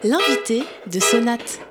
L'invité 0.04 0.64
de 0.92 1.00
Sonate. 1.00 1.62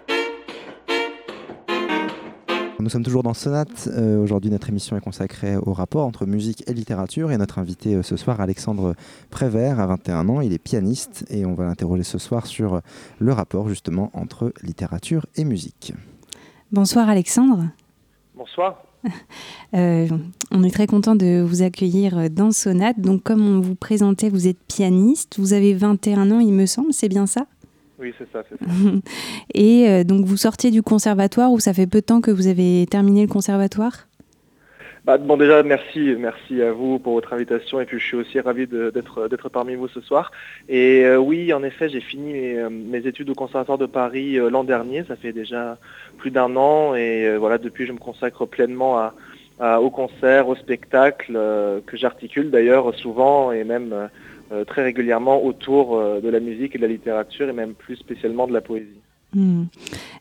Nous 2.83 2.89
sommes 2.89 3.03
toujours 3.03 3.23
dans 3.23 3.35
Sonate. 3.35 3.89
Euh, 3.93 4.23
aujourd'hui, 4.23 4.51
notre 4.51 4.69
émission 4.71 4.97
est 4.97 5.01
consacrée 5.01 5.57
au 5.57 5.75
rapport 5.75 6.07
entre 6.07 6.25
musique 6.25 6.65
et 6.67 6.73
littérature. 6.73 7.31
Et 7.31 7.37
notre 7.37 7.59
invité 7.59 7.95
euh, 7.95 8.03
ce 8.03 8.17
soir, 8.17 8.41
Alexandre 8.41 8.95
Prévert, 9.29 9.81
a 9.81 9.87
21 9.87 10.29
ans. 10.31 10.41
Il 10.41 10.53
est 10.53 10.59
pianiste 10.59 11.27
et 11.29 11.45
on 11.45 11.55
va 11.55 11.65
l'interroger 11.65 12.05
ce 12.05 12.19
soir 12.19 12.47
sur 12.47 12.81
le 13.19 13.33
rapport 13.33 13.69
justement 13.69 14.11
entre 14.15 14.53
littérature 14.63 15.27
et 15.37 15.45
musique. 15.45 15.93
Bonsoir 16.73 17.09
Alexandre. 17.09 17.67
Bonsoir. 18.35 18.83
Euh, 19.73 20.09
on 20.51 20.65
est 20.65 20.73
très 20.73 20.89
content 20.89 21.15
de 21.15 21.41
vous 21.41 21.63
accueillir 21.63 22.29
dans 22.29 22.51
Sonate. 22.51 22.99
Donc, 22.99 23.23
comme 23.23 23.47
on 23.47 23.61
vous 23.61 23.77
présentait, 23.77 24.29
vous 24.29 24.49
êtes 24.49 24.59
pianiste. 24.59 25.39
Vous 25.39 25.53
avez 25.53 25.75
21 25.75 26.33
ans, 26.33 26.41
il 26.41 26.53
me 26.53 26.67
semble, 26.67 26.93
c'est 26.93 27.09
bien 27.09 27.29
ça? 27.29 27.47
Oui, 28.01 28.15
c'est 28.19 28.31
ça, 28.33 28.43
ça. 28.43 28.57
Et 29.55 29.89
euh, 29.89 30.05
donc, 30.05 30.25
vous 30.25 30.37
sortiez 30.37 30.71
du 30.71 30.83
conservatoire 30.83 31.53
ou 31.53 31.61
ça 31.61 31.75
fait 31.75 31.87
peu 31.87 32.01
de 32.01 32.07
temps 32.07 32.21
que 32.21 32.31
vous 32.31 32.47
avez 32.47 32.87
terminé 32.91 33.23
le 33.23 33.29
conservatoire? 33.29 34.07
Bah, 35.07 35.17
bon 35.17 35.39
déjà 35.39 35.63
merci, 35.63 36.15
merci 36.19 36.61
à 36.61 36.73
vous 36.73 36.99
pour 36.99 37.15
votre 37.15 37.33
invitation 37.33 37.81
et 37.81 37.87
puis 37.87 37.99
je 37.99 38.05
suis 38.05 38.17
aussi 38.19 38.39
ravi 38.39 38.67
d'être 38.67 39.49
parmi 39.49 39.75
vous 39.75 39.89
ce 39.89 40.03
soir. 40.03 40.31
Et 40.69 41.07
euh, 41.07 41.17
oui, 41.17 41.55
en 41.55 41.63
effet, 41.63 41.89
j'ai 41.89 42.03
fini 42.03 42.35
mes, 42.35 42.59
euh, 42.59 43.09
études 43.09 43.31
au 43.31 43.35
conservatoire 43.35 43.79
de 43.79 43.87
Paris 43.87 44.35
l'an 44.35 44.63
dernier, 44.63 45.05
ça 45.05 45.17
fait 45.17 45.33
déjà 45.33 45.79
plus 46.19 46.31
d'un 46.31 46.55
an 46.57 46.95
et 46.95 47.35
voilà 47.39 47.57
depuis 47.57 47.87
je 47.87 47.93
me 47.93 47.99
consacre 47.99 48.45
pleinement 48.45 48.99
à, 49.59 49.81
au 49.81 49.89
concert, 49.91 50.49
au 50.49 50.55
spectacle 50.55 51.33
que 51.87 51.97
j'articule 51.97 52.51
d'ailleurs 52.51 52.95
souvent 52.95 53.53
et 53.53 53.65
même 53.65 54.11
très 54.67 54.83
régulièrement 54.83 55.45
autour 55.45 55.97
euh, 55.97 56.21
de 56.21 56.29
la 56.29 56.41
musique 56.41 56.75
et 56.75 56.79
de 56.79 56.83
la 56.83 56.89
littérature 56.89 57.49
et 57.49 57.53
même 57.53 57.75
plus 57.75 57.97
spécialement 57.97 58.47
de 58.47 58.53
la 58.53 58.61
poésie. 58.61 59.01
Hmm. 59.33 59.67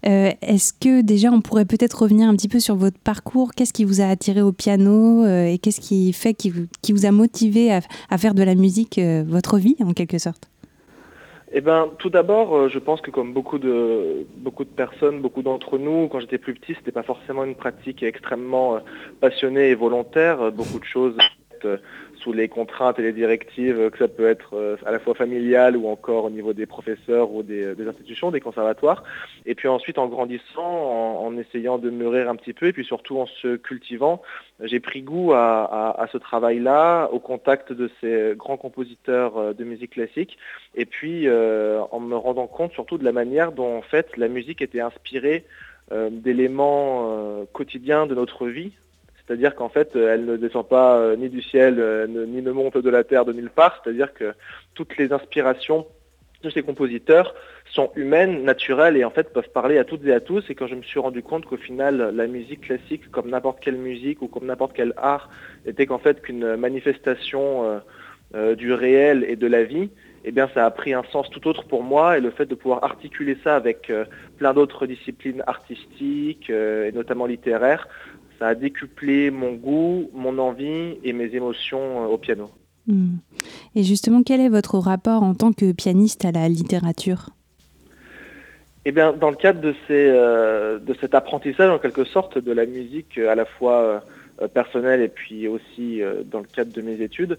Euh, 0.06 0.30
est-ce 0.44 0.72
que 0.72 1.02
déjà 1.02 1.30
on 1.32 1.42
pourrait 1.42 1.66
peut-être 1.66 2.04
revenir 2.04 2.30
un 2.30 2.36
petit 2.36 2.48
peu 2.48 2.60
sur 2.60 2.76
votre 2.76 3.00
parcours? 3.00 3.54
Qu'est-ce 3.56 3.74
qui 3.74 3.84
vous 3.84 4.02
a 4.02 4.06
attiré 4.06 4.42
au 4.44 4.52
piano 4.52 5.26
et 5.26 5.58
qu'est-ce 5.58 5.82
qui 5.82 6.14
fait 6.14 6.36
qui 6.36 6.52
vous, 6.52 6.68
qui 6.84 6.92
vous 6.92 7.08
a 7.08 7.12
motivé 7.12 7.74
à, 7.74 8.18
faire 8.20 8.36
de 8.36 8.44
la 8.44 8.54
musique 8.54 9.00
votre 9.26 9.58
vie 9.58 9.78
en 9.84 9.94
quelque 9.94 10.20
sorte? 10.20 10.52
Eh 11.52 11.62
ben, 11.62 11.90
tout 11.98 12.12
d'abord, 12.12 12.70
je 12.70 12.78
pense 12.78 13.02
que 13.02 13.10
comme 13.10 13.34
beaucoup 13.34 13.58
de 13.58 14.28
beaucoup 14.38 14.64
de 14.64 14.70
personnes, 14.70 15.22
beaucoup 15.22 15.42
d'entre 15.42 15.80
nous, 15.80 16.08
quand 16.08 16.20
j'étais 16.20 16.38
plus 16.38 16.54
petit, 16.54 16.76
c'était 16.76 16.92
pas 16.92 17.02
forcément 17.02 17.44
une 17.44 17.56
pratique 17.56 18.04
extrêmement 18.04 18.78
passionnée 19.22 19.70
et 19.70 19.76
volontaire. 19.76 20.52
Beaucoup 20.52 20.78
de 20.78 20.86
choses 20.86 21.18
sous 22.22 22.34
les 22.34 22.48
contraintes 22.48 23.00
et 23.00 23.02
les 23.02 23.14
directives 23.14 23.90
que 23.90 23.98
ça 23.98 24.08
peut 24.08 24.28
être 24.28 24.56
euh, 24.56 24.78
à 24.86 24.92
la 24.92 25.00
fois 25.00 25.14
familial 25.14 25.78
ou 25.78 25.88
encore 25.88 26.26
au 26.26 26.30
niveau 26.30 26.54
des 26.54 26.66
professeurs 26.66 27.32
ou 27.32 27.44
des, 27.44 27.76
institutions, 27.88 28.32
des 28.32 28.40
conservatoires. 28.40 29.04
Et 29.46 29.56
puis 29.56 29.68
ensuite, 29.68 29.98
en 29.98 30.08
grandissant, 30.08 31.24
en, 31.24 31.38
essayant 31.38 31.78
de 31.78 31.90
mûrir 31.90 32.30
un 32.30 32.36
petit 32.36 32.54
peu, 32.54 32.68
et 32.68 32.74
puis 32.74 32.86
surtout 32.86 33.20
en 33.20 33.26
se 33.26 33.56
cultivant, 33.56 34.22
j'ai 34.62 34.80
pris 34.80 35.02
goût 35.02 35.34
à, 35.34 36.08
ce 36.12 36.18
travail-là, 36.18 37.08
au 37.12 37.20
contact 37.20 37.72
de 37.72 37.90
ces 38.02 38.34
grands 38.36 38.58
compositeurs 38.58 39.38
euh, 39.38 39.54
de 39.54 39.64
musique 39.64 39.92
classique, 39.92 40.38
et 40.76 40.86
puis 40.86 41.28
euh, 41.28 41.82
en 41.92 42.00
me 42.00 42.16
rendant 42.16 42.48
compte 42.48 42.74
surtout 42.74 42.98
de 42.98 43.06
la 43.06 43.12
manière 43.12 43.52
dont 43.52 43.78
en 43.78 43.82
fait 43.82 44.18
la 44.18 44.28
musique 44.28 44.62
était 44.62 44.82
inspirée 44.82 45.46
d'éléments 46.12 47.48
quotidiens 47.52 48.06
de 48.06 48.14
notre 48.14 48.46
vie, 48.46 48.74
c'est-à-dire 49.30 49.54
qu'en 49.54 49.70
fait, 49.70 49.96
euh, 49.96 50.12
elle 50.12 50.26
ne 50.26 50.38
descend 50.38 50.68
pas 50.68 50.98
euh, 50.98 51.16
ni 51.16 51.30
du 51.30 51.44
ciel, 51.44 51.76
euh, 51.78 52.08
ni 52.08 52.42
ne 52.42 52.52
monte 52.52 52.80
de 52.80 52.90
la 52.90 53.04
terre 53.04 53.26
de 53.26 53.32
nulle 53.32 53.52
part. 53.52 53.80
C'est-à-dire 53.84 54.12
que 54.16 54.34
toutes 54.74 54.98
les 54.98 55.14
inspirations 55.14 55.86
de 56.42 56.50
ces 56.50 56.64
compositeurs 56.64 57.36
sont 57.66 57.92
humaines, 57.96 58.44
naturelles 58.44 58.98
et 58.98 59.04
en 59.04 59.12
fait 59.12 59.32
peuvent 59.32 59.52
parler 59.54 59.78
à 59.78 59.84
toutes 59.84 60.04
et 60.08 60.14
à 60.14 60.20
tous. 60.20 60.50
Et 60.50 60.56
quand 60.56 60.66
je 60.66 60.74
me 60.74 60.82
suis 60.82 61.00
rendu 61.00 61.22
compte 61.22 61.46
qu'au 61.46 61.58
final, 61.58 62.12
la 62.16 62.26
musique 62.26 62.62
classique, 62.62 63.12
comme 63.12 63.30
n'importe 63.30 63.60
quelle 63.60 63.78
musique 63.78 64.24
ou 64.24 64.28
comme 64.28 64.48
n'importe 64.48 64.72
quel 64.74 64.96
art, 64.98 65.30
était 65.68 65.86
qu'en 65.86 66.00
fait 66.00 66.24
qu'une 66.24 66.56
manifestation 66.56 67.82
du 68.58 68.74
réel 68.74 69.26
et 69.28 69.36
de 69.36 69.48
la 69.48 69.64
vie, 69.64 69.90
eh 70.24 70.32
bien 70.32 70.50
ça 70.54 70.66
a 70.66 70.72
pris 70.72 70.94
un 70.94 71.04
sens 71.12 71.30
tout 71.30 71.46
autre 71.48 71.66
pour 71.66 71.84
moi 71.84 72.18
et 72.18 72.22
le 72.22 72.32
fait 72.32 72.46
de 72.46 72.56
pouvoir 72.56 72.84
articuler 72.86 73.38
ça 73.44 73.56
avec 73.56 73.92
plein 74.38 74.54
d'autres 74.54 74.88
disciplines 74.88 75.44
artistiques 75.46 76.50
et 76.50 76.92
notamment 76.94 77.26
littéraires, 77.26 77.88
ça 78.40 78.48
a 78.48 78.56
décuplé 78.56 79.30
mon 79.30 79.54
goût, 79.54 80.10
mon 80.14 80.40
envie 80.40 80.98
et 81.04 81.14
mes 81.14 81.36
émotions 81.36 82.04
euh, 82.04 82.08
au 82.08 82.18
piano. 82.18 82.50
Hmm. 82.88 83.18
Et 83.76 83.84
justement, 83.84 84.24
quel 84.24 84.40
est 84.40 84.50
votre 84.50 84.80
rapport 84.80 85.22
en 85.22 85.36
tant 85.36 85.52
que 85.52 85.74
pianiste 85.74 86.26
à 86.26 86.32
la 86.32 86.48
littérature? 86.48 87.30
Eh 88.86 88.92
bien, 88.92 89.12
dans 89.12 89.30
le 89.30 89.36
cadre 89.36 89.60
de, 89.60 89.76
ces, 89.88 90.08
euh, 90.10 90.80
de 90.80 90.96
cet 91.00 91.14
apprentissage, 91.14 91.70
en 91.70 91.78
quelque 91.78 92.06
sorte, 92.06 92.38
de 92.38 92.52
la 92.52 92.66
musique 92.66 93.18
à 93.18 93.36
la 93.36 93.46
fois 93.46 94.02
euh, 94.42 94.48
personnelle 94.48 95.02
et 95.02 95.10
puis 95.10 95.48
aussi 95.50 96.02
dans 96.32 96.40
le 96.40 96.46
cadre 96.46 96.72
de 96.72 96.82
mes 96.82 97.02
études, 97.02 97.38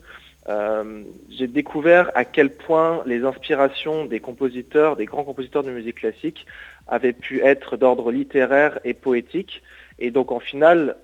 j'ai 1.30 1.46
découvert 1.46 2.10
à 2.14 2.24
quel 2.24 2.50
point 2.50 3.02
les 3.06 3.24
inspirations 3.24 4.04
des 4.04 4.20
compositeurs, 4.20 4.96
des 4.96 5.06
grands 5.06 5.24
compositeurs 5.24 5.62
de 5.62 5.70
musique 5.70 5.96
classique, 5.96 6.44
avaient 6.88 7.14
pu 7.14 7.40
être 7.40 7.76
d'ordre 7.78 8.12
littéraire 8.12 8.80
et 8.84 8.92
poétique, 8.92 9.62
et 10.00 10.10
donc 10.10 10.32
au 10.32 10.40
final, 10.40 10.96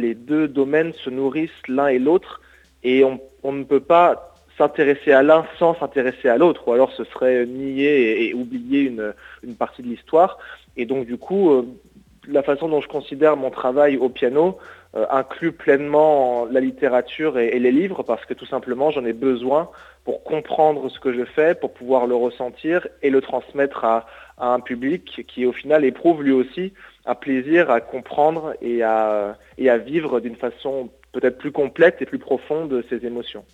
les 0.00 0.14
deux 0.14 0.48
domaines 0.48 0.92
se 0.92 1.10
nourrissent 1.10 1.50
l'un 1.68 1.88
et 1.88 1.98
l'autre 1.98 2.40
et 2.82 3.02
on, 3.04 3.52
ne 3.52 3.64
peut 3.64 3.80
pas 3.80 4.34
s'intéresser 4.58 5.12
à 5.12 5.22
l'un 5.22 5.46
sans 5.58 5.74
s'intéresser 5.74 6.28
à 6.28 6.36
l'autre, 6.36 6.68
ou 6.68 6.72
alors 6.72 6.92
ce 6.92 7.04
serait 7.04 7.46
nier 7.46 8.28
et, 8.28 8.34
oublier 8.34 8.82
une, 8.82 9.54
partie 9.54 9.82
de 9.82 9.88
l'histoire. 9.88 10.38
Et 10.76 10.84
donc 10.84 11.06
du 11.06 11.16
coup, 11.16 11.50
euh, 11.50 11.66
la 12.28 12.42
façon 12.42 12.68
dont 12.68 12.80
je 12.80 12.88
considère 12.88 13.36
mon 13.36 13.50
travail 13.50 13.96
au 13.96 14.08
piano, 14.08 14.58
inclut 15.10 15.52
pleinement 15.52 16.46
la 16.50 16.60
littérature 16.60 17.38
et, 17.38 17.58
les 17.58 17.72
livres 17.72 18.02
parce 18.02 18.24
que 18.26 18.34
tout 18.34 18.46
simplement 18.46 18.90
j'en 18.90 19.04
ai 19.04 19.12
besoin 19.12 19.68
pour 20.04 20.22
comprendre 20.22 20.88
ce 20.88 21.00
que 21.00 21.12
je 21.12 21.24
fais, 21.24 21.54
pour 21.54 21.72
pouvoir 21.72 22.06
le 22.06 22.14
ressentir 22.14 22.86
et 23.02 23.10
le 23.10 23.20
transmettre 23.20 23.84
à, 23.84 24.06
un 24.38 24.60
public 24.60 25.24
qui 25.28 25.46
au 25.46 25.52
final 25.52 25.84
éprouve 25.84 26.22
lui 26.22 26.32
aussi 26.32 26.72
un 27.06 27.14
plaisir 27.14 27.70
à 27.70 27.80
comprendre 27.80 28.54
et 28.60 28.82
à, 28.82 29.36
et 29.58 29.68
à 29.70 29.78
vivre 29.78 30.20
d'une 30.20 30.36
façon 30.36 30.90
peut-être 31.12 31.38
plus 31.38 31.52
complète 31.52 31.96
et 32.00 32.06
plus 32.06 32.18
profonde 32.18 32.82
ces 32.88 33.06
émotions. 33.06 33.44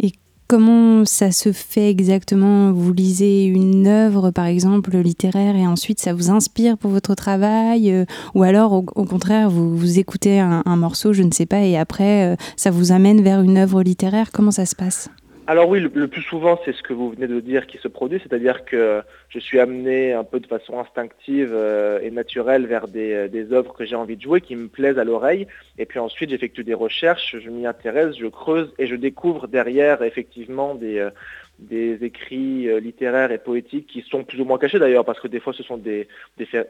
Et 0.00 0.12
comment 0.48 1.04
ça 1.04 1.30
se 1.30 1.52
fait 1.52 1.88
exactement? 1.88 2.72
Vous 2.72 2.92
lisez 2.92 3.44
une 3.44 3.86
œuvre, 3.86 4.30
par 4.30 4.46
exemple, 4.46 4.96
littéraire, 4.98 5.56
et 5.56 5.66
ensuite 5.66 5.98
ça 5.98 6.12
vous 6.12 6.30
inspire 6.30 6.76
pour 6.76 6.90
votre 6.90 7.14
travail 7.14 7.90
euh, 7.90 8.04
Ou 8.34 8.42
alors, 8.42 8.72
au, 8.72 8.82
contraire, 8.82 9.48
vous, 9.48 9.74
vous 9.74 9.98
écoutez 9.98 10.40
un, 10.40 10.76
morceau, 10.76 11.12
je 11.12 11.22
ne 11.22 11.30
sais 11.30 11.46
pas, 11.46 11.60
et 11.62 11.78
après, 11.78 12.32
euh, 12.32 12.36
ça 12.56 12.70
vous 12.70 12.92
amène 12.92 13.22
vers 13.22 13.40
une 13.40 13.56
œuvre 13.56 13.82
littéraire? 13.82 14.30
Comment 14.32 14.50
ça 14.50 14.66
se 14.66 14.76
passe? 14.76 15.08
Alors 15.48 15.68
oui, 15.68 15.80
le, 15.80 16.06
plus 16.06 16.22
souvent, 16.22 16.60
c'est 16.64 16.72
ce 16.72 16.82
que 16.82 16.92
vous 16.92 17.10
venez 17.10 17.26
de 17.26 17.40
dire 17.40 17.66
qui 17.66 17.78
se 17.78 17.88
produit, 17.88 18.20
c'est-à-dire 18.20 18.64
que 18.64 19.02
je 19.28 19.40
suis 19.40 19.58
amené 19.58 20.12
un 20.12 20.22
peu 20.22 20.38
de 20.38 20.46
façon 20.46 20.78
instinctive 20.78 21.50
euh, 21.52 21.98
et 22.00 22.12
naturelle 22.12 22.66
vers 22.66 22.86
des, 22.86 23.28
des 23.28 23.52
œuvres 23.52 23.74
que 23.74 23.84
j'ai 23.84 23.96
envie 23.96 24.16
de 24.16 24.22
jouer, 24.22 24.40
qui 24.40 24.54
me 24.54 24.68
plaisent 24.68 25.00
à 25.00 25.04
l'oreille, 25.04 25.48
et 25.78 25.86
puis 25.86 25.98
ensuite 25.98 26.30
j'effectue 26.30 26.62
des 26.62 26.74
recherches, 26.74 27.36
je 27.42 27.50
m'y 27.50 27.66
intéresse, 27.66 28.16
je 28.16 28.26
creuse 28.28 28.72
et 28.78 28.86
je 28.86 28.94
découvre 28.94 29.48
derrière 29.48 30.02
effectivement 30.02 30.76
des, 30.76 30.98
euh, 30.98 31.10
des 31.62 32.04
écrits 32.04 32.68
euh, 32.68 32.80
littéraires 32.80 33.32
et 33.32 33.38
poétiques 33.38 33.86
qui 33.86 34.02
sont 34.02 34.24
plus 34.24 34.40
ou 34.40 34.44
moins 34.44 34.58
cachés 34.58 34.78
d'ailleurs, 34.78 35.04
parce 35.04 35.20
que 35.20 35.28
des 35.28 35.40
fois 35.40 35.52
ce 35.52 35.62
sont 35.62 35.76
des, 35.76 36.08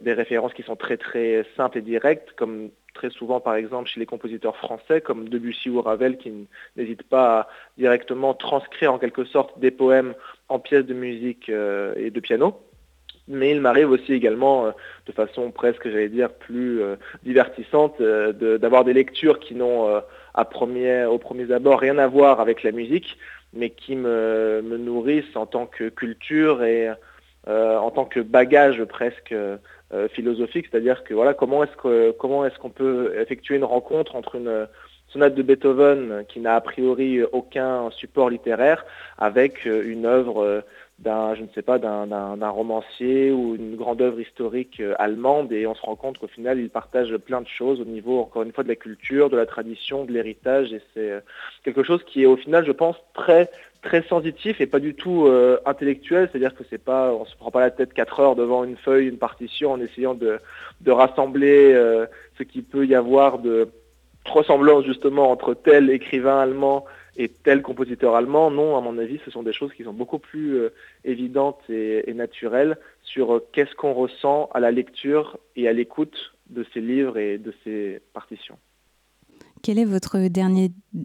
références 0.04 0.54
qui 0.54 0.62
sont 0.62 0.76
très 0.76 0.96
très 0.96 1.44
simples 1.56 1.78
et 1.78 1.82
directes, 1.82 2.32
comme 2.36 2.70
très 2.94 3.10
souvent 3.10 3.40
par 3.40 3.54
exemple 3.54 3.88
chez 3.88 4.00
les 4.00 4.06
compositeurs 4.06 4.56
français, 4.56 5.00
comme 5.00 5.28
Debussy 5.28 5.70
ou 5.70 5.80
Ravel, 5.80 6.18
qui 6.18 6.32
n'hésitent 6.76 7.02
pas 7.04 7.40
à 7.40 7.48
directement 7.78 8.34
transcrire 8.34 8.92
en 8.92 8.98
quelque 8.98 9.24
sorte 9.24 9.58
des 9.58 9.70
poèmes 9.70 10.14
en 10.48 10.58
pièces 10.58 10.86
de 10.86 10.94
musique 10.94 11.48
euh, 11.48 11.94
et 11.96 12.10
de 12.10 12.20
piano. 12.20 12.60
Mais 13.28 13.52
il 13.52 13.60
m'arrive 13.60 13.90
aussi 13.90 14.12
également, 14.12 14.66
euh, 14.66 14.70
de 15.06 15.12
façon 15.12 15.50
presque, 15.52 15.88
j'allais 15.88 16.08
dire, 16.08 16.32
plus 16.32 16.80
divertissante, 17.22 18.02
d'avoir 18.02 18.84
des 18.84 18.92
lectures 18.92 19.38
qui 19.38 19.54
n'ont 19.54 20.02
à 20.34 20.44
premier, 20.44 21.04
au 21.04 21.18
premier 21.18 21.50
abord 21.52 21.78
rien 21.78 21.98
à 21.98 22.06
voir 22.06 22.40
avec 22.40 22.62
la 22.62 22.72
musique, 22.72 23.16
mais 23.52 23.70
qui 23.70 23.96
me, 23.96 24.60
nourrissent 24.62 25.36
en 25.36 25.46
tant 25.46 25.66
que 25.66 25.88
culture 25.88 26.62
et 26.62 26.90
euh, 27.48 27.76
en 27.76 27.90
tant 27.90 28.04
que 28.04 28.20
bagage 28.20 28.84
presque 28.84 29.32
euh, 29.32 29.58
philosophique, 30.10 30.68
c'est-à-dire 30.70 31.04
que 31.04 31.12
voilà 31.12 31.34
comment 31.34 31.64
est-ce 31.64 31.76
que 31.76 32.12
comment 32.12 32.46
est-ce 32.46 32.58
qu'on 32.58 32.70
peut 32.70 33.14
effectuer 33.20 33.56
une 33.56 33.64
rencontre 33.64 34.16
entre 34.16 34.36
une 34.36 34.66
sonate 35.08 35.34
de 35.34 35.42
Beethoven 35.42 36.24
qui 36.28 36.40
n'a 36.40 36.54
a 36.54 36.60
priori 36.60 37.22
aucun 37.22 37.90
support 37.90 38.30
littéraire 38.30 38.86
avec 39.18 39.66
une 39.66 40.06
œuvre 40.06 40.64
d'un, 41.02 41.34
je 41.34 41.42
ne 41.42 41.48
sais 41.54 41.62
pas, 41.62 41.78
d'un 41.78 42.48
romancier 42.48 43.32
ou 43.32 43.56
une 43.56 43.74
grande 43.74 44.00
œuvre 44.00 44.20
historique 44.20 44.80
euh, 44.80 44.94
allemande 44.98 45.52
et 45.52 45.66
on 45.66 45.74
se 45.74 45.82
rend 45.82 45.96
compte 45.96 46.18
qu'au 46.18 46.28
final, 46.28 46.60
ils 46.60 46.70
partagent 46.70 47.16
plein 47.16 47.40
de 47.40 47.48
choses 47.48 47.80
au 47.80 47.84
niveau, 47.84 48.20
encore 48.20 48.44
une 48.44 48.52
fois, 48.52 48.62
de 48.62 48.68
la 48.68 48.76
culture, 48.76 49.28
de 49.28 49.36
la 49.36 49.46
tradition, 49.46 50.04
de 50.04 50.12
l'héritage 50.12 50.72
et 50.72 50.80
c'est 50.94 51.10
euh, 51.10 51.20
quelque 51.64 51.82
chose 51.82 52.02
qui 52.04 52.22
est 52.22 52.26
au 52.26 52.36
final, 52.36 52.64
je 52.64 52.72
pense, 52.72 52.96
très 53.14 53.50
très 53.82 54.02
sensitif 54.02 54.60
et 54.60 54.66
pas 54.66 54.78
du 54.78 54.94
tout 54.94 55.26
euh, 55.26 55.58
intellectuel, 55.66 56.28
c'est-à-dire 56.30 56.54
que 56.54 56.62
c'est 56.70 56.82
pas, 56.82 57.12
on 57.12 57.24
se 57.24 57.34
prend 57.34 57.50
pas 57.50 57.58
la 57.58 57.72
tête 57.72 57.92
quatre 57.92 58.20
heures 58.20 58.36
devant 58.36 58.62
une 58.62 58.76
feuille, 58.76 59.08
une 59.08 59.18
partition 59.18 59.72
en 59.72 59.80
essayant 59.80 60.14
de, 60.14 60.38
de 60.82 60.90
rassembler 60.92 61.74
ce 62.38 62.44
qu'il 62.44 62.62
peut 62.62 62.86
y 62.86 62.94
avoir 62.94 63.40
de 63.40 63.68
ressemblance 64.24 64.84
justement 64.84 65.32
entre 65.32 65.54
tel 65.54 65.90
écrivain 65.90 66.38
allemand 66.38 66.84
et 67.16 67.28
tel 67.28 67.62
compositeur 67.62 68.14
allemand, 68.14 68.50
non, 68.50 68.76
à 68.76 68.80
mon 68.80 68.96
avis, 68.98 69.20
ce 69.24 69.30
sont 69.30 69.42
des 69.42 69.52
choses 69.52 69.72
qui 69.74 69.84
sont 69.84 69.92
beaucoup 69.92 70.18
plus 70.18 70.54
euh, 70.54 70.70
évidentes 71.04 71.60
et, 71.68 72.12
naturelles 72.14 72.78
sur 73.02 73.34
euh, 73.34 73.46
qu'est-ce 73.52 73.74
qu'on 73.74 73.92
ressent 73.92 74.48
à 74.54 74.60
la 74.60 74.70
lecture 74.70 75.38
et 75.56 75.68
à 75.68 75.72
l'écoute 75.72 76.32
de 76.48 76.64
ces 76.72 76.80
livres 76.80 77.18
et 77.18 77.38
de 77.38 77.52
ces 77.64 78.00
partitions. 78.14 78.56
Quelle 79.62 79.78
est 79.78 79.84
votre 79.84 80.18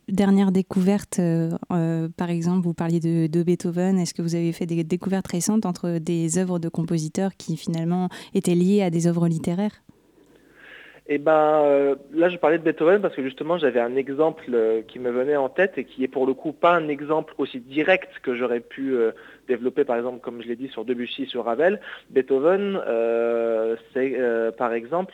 dernière 0.08 0.52
découverte 0.52 1.20
euh, 1.20 2.10
Par 2.18 2.30
exemple, 2.32 2.64
vous 2.64 2.74
parliez 2.74 3.00
de, 3.00 3.28
de 3.28 3.44
Beethoven. 3.44 4.00
Est-ce 4.00 4.16
que 4.16 4.24
vous 4.24 4.34
avez 4.34 4.52
fait 4.52 4.66
des 4.66 4.84
découvertes 4.84 5.28
récentes 5.28 5.66
entre 5.68 6.00
des 6.00 6.40
œuvres 6.40 6.58
de 6.58 6.68
compositeurs 6.68 7.36
qui 7.38 7.56
finalement 7.56 8.10
étaient 8.34 8.56
liées 8.56 8.82
à 8.82 8.90
des 8.90 9.06
œuvres 9.06 9.28
littéraires? 9.28 9.84
Eh 11.10 11.20
ben, 11.20 11.64
euh, 11.64 11.96
là, 12.12 12.28
je 12.28 12.36
parlais 12.38 12.58
de 12.58 12.64
Beethoven 12.64 13.02
parce 13.02 13.16
que 13.16 13.24
justement, 13.24 13.58
j'avais 13.58 13.80
un 13.80 13.96
exemple 13.96 14.44
euh, 14.54 14.82
qui 14.82 15.00
me 15.00 15.10
venait 15.10 15.38
en 15.38 15.48
tête 15.48 15.78
et 15.78 15.86
qui 15.86 16.04
est 16.04 16.10
pour 16.10 16.28
le 16.28 16.34
coup 16.34 16.52
pas 16.52 16.76
un 16.76 16.90
exemple 16.90 17.34
aussi 17.38 17.62
direct 17.62 18.10
que 18.24 18.36
j'aurais 18.36 18.60
pu 18.60 18.94
euh, 18.94 19.12
développer, 19.48 19.86
par 19.86 19.96
exemple, 19.96 20.20
comme 20.20 20.42
je 20.42 20.50
l'ai 20.50 20.58
dit 20.58 20.68
sur 20.68 20.84
Debussy, 20.84 21.26
sur 21.26 21.46
Ravel. 21.46 21.80
Beethoven, 22.10 22.82
c'est 23.94 24.18
par 24.58 24.74
exemple 24.74 25.14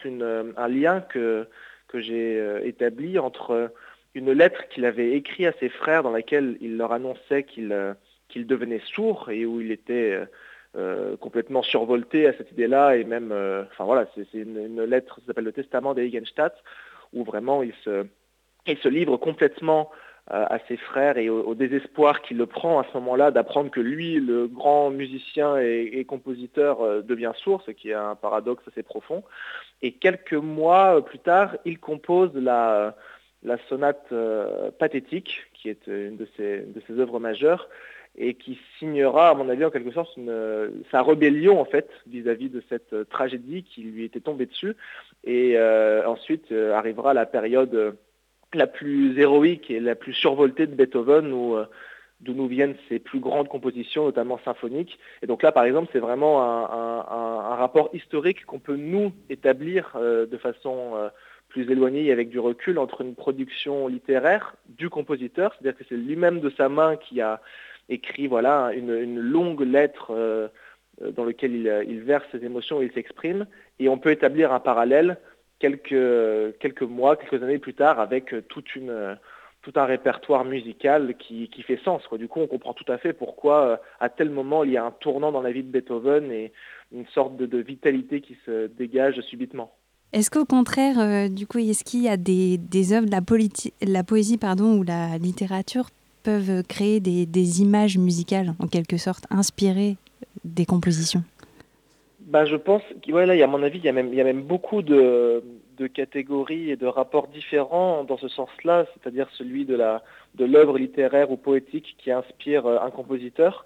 un 0.58 0.68
lien 0.68 1.02
que, 1.02 1.48
j'ai 1.94 2.68
établi 2.68 3.20
entre 3.20 3.72
une 4.16 4.32
lettre 4.32 4.68
qu'il 4.70 4.86
avait 4.86 5.12
écrite 5.12 5.46
à 5.46 5.54
ses 5.60 5.70
frères 5.70 6.02
dans 6.02 6.10
laquelle 6.10 6.58
il 6.60 6.76
leur 6.76 6.92
annonçait 6.92 7.44
qu'il 7.44 8.48
devenait 8.48 8.82
sourd 8.96 9.30
et 9.30 9.46
où 9.46 9.62
il 9.62 9.72
était 9.72 10.20
euh, 10.76 11.16
complètement 11.18 11.62
survolté 11.62 12.26
à 12.26 12.34
cette 12.34 12.52
idée-là 12.52 12.96
et 12.96 13.04
même, 13.04 13.32
euh, 13.32 13.64
enfin 13.72 13.84
voilà, 13.84 14.08
c'est 14.16 14.28
une, 14.34 14.84
lettre, 14.86 15.20
ça 15.20 15.28
s'appelle 15.28 15.44
le 15.44 15.52
Testament 15.52 15.94
des 15.94 16.08
Higenstadt, 16.08 16.56
où 17.14 17.24
vraiment 17.24 17.62
il 17.62 17.76
se, 17.84 18.08
il 18.66 18.78
se 18.80 18.88
livre 18.88 19.18
complètement 19.18 19.92
euh, 20.32 20.48
à 20.50 20.58
ses 20.68 20.78
frères 20.78 21.20
et 21.20 21.30
au, 21.30 21.54
désespoir 21.54 22.24
qu'il 22.24 22.38
le 22.38 22.48
prend 22.48 22.80
à 22.80 22.86
ce 22.86 22.98
moment-là 22.98 23.30
d'apprendre 23.30 23.70
que 23.70 23.82
lui, 23.82 24.16
le 24.20 24.48
grand 24.48 24.90
musicien 24.90 25.58
et, 25.60 26.04
compositeur, 26.06 27.04
devient 27.04 27.34
sourd, 27.36 27.62
ce 27.64 27.70
qui 27.70 27.92
est 27.92 27.94
un 27.94 28.16
paradoxe 28.16 28.64
assez 28.68 28.82
profond. 28.82 29.24
Et 29.84 29.92
quelques 29.92 30.34
mois 30.34 31.06
plus 31.06 31.20
tard, 31.20 31.56
il 31.66 31.78
compose 31.78 32.34
la, 32.34 32.96
la 33.44 33.60
sonate 33.70 34.12
pathétique, 34.80 35.42
qui 35.54 35.70
est 35.70 35.86
une 35.86 36.18
de 36.18 36.28
ses, 36.36 36.62
de 36.62 36.82
ses 36.88 36.98
œuvres 37.00 37.20
majeures, 37.20 37.70
et 38.16 38.36
qui 38.36 38.60
signera, 38.78 39.30
à 39.30 39.34
mon 39.34 39.50
avis, 39.50 39.66
en 39.66 39.72
quelque 39.72 39.92
sorte, 39.92 40.18
sa 40.92 41.02
rébellion 41.02 41.60
en 41.60 41.66
fait 41.66 41.90
vis-à-vis 42.08 42.50
de 42.50 42.62
cette 42.70 42.94
euh, 42.94 43.06
tragédie 43.06 43.64
qui 43.64 43.82
lui 43.82 44.06
était 44.06 44.20
tombée 44.20 44.46
dessus. 44.46 44.76
Et 45.24 45.58
euh, 45.58 46.08
ensuite 46.08 46.52
euh, 46.52 46.74
arrivera 46.74 47.14
la 47.14 47.26
période 47.26 47.98
la 48.54 48.68
plus 48.68 49.20
héroïque 49.20 49.72
et 49.72 49.80
la 49.80 49.96
plus 49.96 50.14
survoltée 50.14 50.68
de 50.68 50.76
Beethoven, 50.76 51.34
où 51.34 51.58
d'où 52.22 52.36
nous 52.36 52.48
viennent 52.48 52.76
ses 52.88 53.00
plus 53.00 53.20
grandes 53.20 53.48
compositions, 53.48 54.06
notamment 54.06 54.40
symphoniques. 54.46 55.00
Et 55.24 55.28
donc 55.28 55.42
là, 55.42 55.52
par 55.52 55.64
exemple, 55.64 55.90
c'est 55.92 56.00
vraiment 56.00 56.44
un, 56.44 57.56
rapport 57.56 57.90
historique 57.94 58.46
qu'on 58.46 58.60
peut 58.60 58.76
nous 58.76 59.12
établir 59.32 59.98
de 60.00 60.38
façon 60.38 61.10
plus 61.50 61.70
éloignée 61.72 62.06
et 62.06 62.12
avec 62.12 62.30
du 62.30 62.40
recul 62.40 62.78
entre 62.78 63.02
une 63.02 63.16
production 63.16 63.88
littéraire 63.88 64.56
du 64.70 64.88
compositeur, 64.90 65.54
c'est-à-dire 65.54 65.78
que 65.78 65.86
c'est 65.90 65.98
lui-même 65.98 66.40
de 66.40 66.52
sa 66.52 66.70
main 66.70 66.96
qui 66.96 67.22
a 67.22 67.42
écrit 67.90 68.28
voilà, 68.28 68.72
une, 68.74 69.20
longue 69.20 69.62
lettre 69.62 70.12
euh, 70.12 70.48
dans 71.16 71.26
laquelle 71.26 71.56
il, 71.56 72.02
verse 72.02 72.26
ses 72.32 72.44
émotions 72.44 72.82
et 72.82 72.86
il 72.86 72.92
s'exprime. 72.94 73.48
Et 73.80 73.90
on 73.90 73.98
peut 73.98 74.12
établir 74.12 74.52
un 74.52 74.60
parallèle 74.60 75.18
quelques, 75.60 76.58
quelques 76.60 76.84
mois, 76.84 77.16
quelques 77.16 77.42
années 77.44 77.60
plus 77.60 77.74
tard 77.74 78.00
avec 78.00 78.36
toute 78.48 78.76
une, 78.76 79.18
tout 79.64 79.72
un 79.76 79.86
répertoire 79.86 80.46
musical 80.46 81.16
qui, 81.18 81.50
qui 81.50 81.64
fait 81.64 81.80
sens. 81.84 82.02
Du 82.14 82.28
coup, 82.28 82.42
on 82.42 82.48
comprend 82.48 82.74
tout 82.74 82.90
à 82.92 82.98
fait 82.98 83.14
pourquoi 83.14 83.82
à 84.00 84.10
tel 84.10 84.30
moment 84.30 84.64
il 84.64 84.72
y 84.72 84.78
a 84.78 84.86
un 84.86 84.92
tournant 84.92 85.32
dans 85.32 85.42
la 85.42 85.52
vie 85.52 85.64
de 85.64 85.72
Beethoven 85.72 86.32
et 86.32 86.52
une 86.92 87.08
sorte 87.08 87.36
de, 87.38 87.58
vitalité 87.58 88.22
qui 88.22 88.38
se 88.46 88.68
dégage 88.68 89.20
subitement. 89.22 89.74
Est-ce 90.12 90.30
qu'au 90.30 90.46
contraire, 90.46 91.00
euh, 91.00 91.28
du 91.28 91.48
coup, 91.48 91.58
est-ce 91.58 91.84
qu'il 91.84 92.04
y 92.04 92.10
a 92.10 92.18
des, 92.18 92.60
des 92.60 92.94
œuvres 92.94 93.08
de 93.08 93.12
la, 93.12 93.22
la 93.92 94.04
poésie 94.04 94.38
pardon, 94.38 94.78
ou 94.78 94.84
la 94.84 95.18
littérature 95.18 95.86
peuvent 96.24 96.64
créer 96.64 97.00
des, 97.00 97.62
images 97.62 97.98
musicales, 97.98 98.54
en 98.60 98.68
quelque 98.68 98.98
sorte, 98.98 99.26
inspirées 99.30 99.98
des 100.44 100.66
compositions 100.66 101.24
bah, 102.22 102.46
Je 102.46 102.56
pense 102.56 102.82
ouais, 103.08 103.42
à 103.42 103.48
mon 103.48 103.62
avis, 103.62 103.80
il 103.80 103.86
y 103.86 103.90
a 103.90 103.94
même, 103.94 104.42
beaucoup 104.42 104.82
de, 104.82 105.44
catégories 105.94 106.72
et 106.72 106.78
de 106.78 106.88
rapports 106.88 107.28
différents 107.28 108.06
dans 108.06 108.18
ce 108.18 108.30
sens-là, 108.30 108.86
c'est-à-dire 108.94 109.28
celui 109.34 109.66
de 109.66 109.76
l'œuvre 110.40 110.78
littéraire 110.78 111.30
ou 111.30 111.36
poétique 111.36 111.96
qui 111.98 112.10
inspire 112.10 112.66
euh, 112.66 112.78
un 112.82 112.90
compositeur. 112.90 113.66